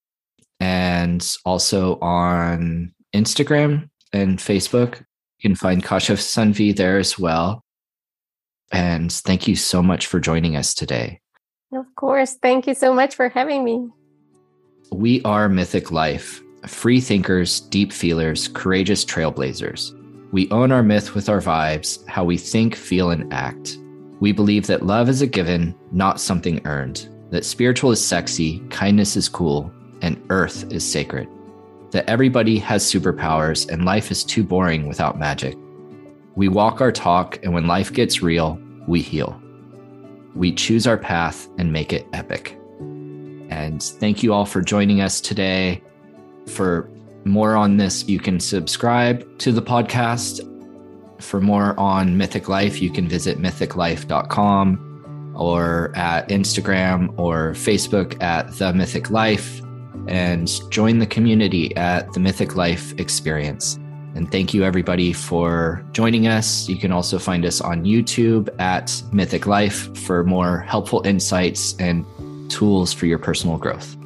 and 0.59 1.35
also 1.45 1.99
on 1.99 2.93
Instagram 3.15 3.89
and 4.11 4.39
Facebook. 4.39 4.99
You 4.99 5.49
can 5.49 5.55
find 5.55 5.83
Kasia 5.83 6.13
Sanvee 6.13 6.75
there 6.75 6.97
as 6.97 7.17
well. 7.17 7.63
And 8.71 9.11
thank 9.11 9.47
you 9.47 9.55
so 9.55 9.81
much 9.81 10.07
for 10.07 10.19
joining 10.19 10.55
us 10.55 10.73
today. 10.73 11.21
Of 11.71 11.85
course. 11.95 12.35
Thank 12.41 12.67
you 12.67 12.73
so 12.73 12.93
much 12.93 13.15
for 13.15 13.29
having 13.29 13.63
me. 13.63 13.89
We 14.91 15.21
are 15.23 15.49
Mythic 15.49 15.91
Life, 15.91 16.41
free 16.65 17.01
thinkers, 17.01 17.59
deep 17.59 17.91
feelers, 17.91 18.47
courageous 18.47 19.03
trailblazers. 19.03 19.94
We 20.35 20.51
own 20.51 20.73
our 20.73 20.83
myth 20.83 21.15
with 21.15 21.29
our 21.29 21.39
vibes, 21.39 22.05
how 22.09 22.25
we 22.25 22.37
think, 22.37 22.75
feel, 22.75 23.09
and 23.09 23.33
act. 23.33 23.77
We 24.19 24.33
believe 24.33 24.67
that 24.67 24.85
love 24.85 25.07
is 25.07 25.21
a 25.21 25.27
given, 25.27 25.73
not 25.93 26.19
something 26.19 26.59
earned, 26.65 27.07
that 27.29 27.45
spiritual 27.45 27.91
is 27.91 28.05
sexy, 28.05 28.59
kindness 28.69 29.15
is 29.15 29.29
cool, 29.29 29.71
and 30.01 30.21
earth 30.29 30.69
is 30.73 30.83
sacred. 30.83 31.29
That 31.91 32.09
everybody 32.09 32.59
has 32.59 32.83
superpowers 32.83 33.69
and 33.69 33.85
life 33.85 34.11
is 34.11 34.25
too 34.25 34.43
boring 34.43 34.89
without 34.89 35.17
magic. 35.17 35.57
We 36.35 36.49
walk 36.49 36.81
our 36.81 36.91
talk, 36.91 37.39
and 37.41 37.53
when 37.53 37.67
life 37.67 37.93
gets 37.93 38.21
real, 38.21 38.59
we 38.89 38.99
heal. 38.99 39.41
We 40.35 40.51
choose 40.51 40.85
our 40.85 40.97
path 40.97 41.47
and 41.57 41.71
make 41.71 41.93
it 41.93 42.05
epic. 42.11 42.59
And 42.81 43.81
thank 43.81 44.21
you 44.21 44.33
all 44.33 44.45
for 44.45 44.59
joining 44.59 44.99
us 44.99 45.21
today 45.21 45.81
for 46.45 46.89
more 47.25 47.55
on 47.55 47.77
this, 47.77 48.07
you 48.07 48.19
can 48.19 48.39
subscribe 48.39 49.37
to 49.39 49.51
the 49.51 49.61
podcast. 49.61 50.51
For 51.21 51.41
more 51.41 51.77
on 51.79 52.17
Mythic 52.17 52.47
Life, 52.47 52.81
you 52.81 52.89
can 52.91 53.07
visit 53.07 53.39
mythiclife.com 53.39 55.33
or 55.35 55.91
at 55.95 56.29
Instagram 56.29 57.17
or 57.17 57.51
Facebook 57.53 58.21
at 58.21 58.51
The 58.53 58.73
Mythic 58.73 59.09
Life 59.09 59.61
and 60.07 60.49
join 60.69 60.99
the 60.99 61.07
community 61.07 61.75
at 61.75 62.13
the 62.13 62.19
Mythic 62.19 62.55
Life 62.55 62.97
Experience. 62.99 63.79
And 64.13 64.31
thank 64.31 64.53
you, 64.53 64.63
everybody, 64.63 65.11
for 65.11 65.83
joining 65.91 66.27
us. 66.27 66.69
You 66.69 66.77
can 66.77 66.91
also 66.91 67.19
find 67.19 67.43
us 67.45 67.59
on 67.59 67.83
YouTube 67.83 68.49
at 68.59 69.01
Mythic 69.11 69.45
Life 69.45 69.97
for 69.97 70.23
more 70.23 70.59
helpful 70.59 71.01
insights 71.05 71.75
and 71.79 72.05
tools 72.49 72.93
for 72.93 73.07
your 73.07 73.19
personal 73.19 73.57
growth. 73.57 73.97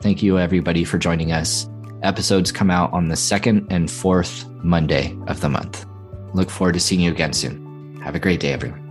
Thank 0.00 0.22
you, 0.22 0.38
everybody, 0.38 0.84
for 0.84 0.96
joining 0.96 1.32
us. 1.32 1.68
Episodes 2.02 2.50
come 2.50 2.70
out 2.70 2.92
on 2.92 3.08
the 3.08 3.16
second 3.16 3.66
and 3.70 3.88
fourth 3.88 4.44
Monday 4.64 5.16
of 5.28 5.40
the 5.40 5.48
month. 5.48 5.86
Look 6.34 6.50
forward 6.50 6.72
to 6.74 6.80
seeing 6.80 7.00
you 7.00 7.12
again 7.12 7.32
soon. 7.32 8.00
Have 8.02 8.16
a 8.16 8.20
great 8.20 8.40
day, 8.40 8.52
everyone. 8.52 8.81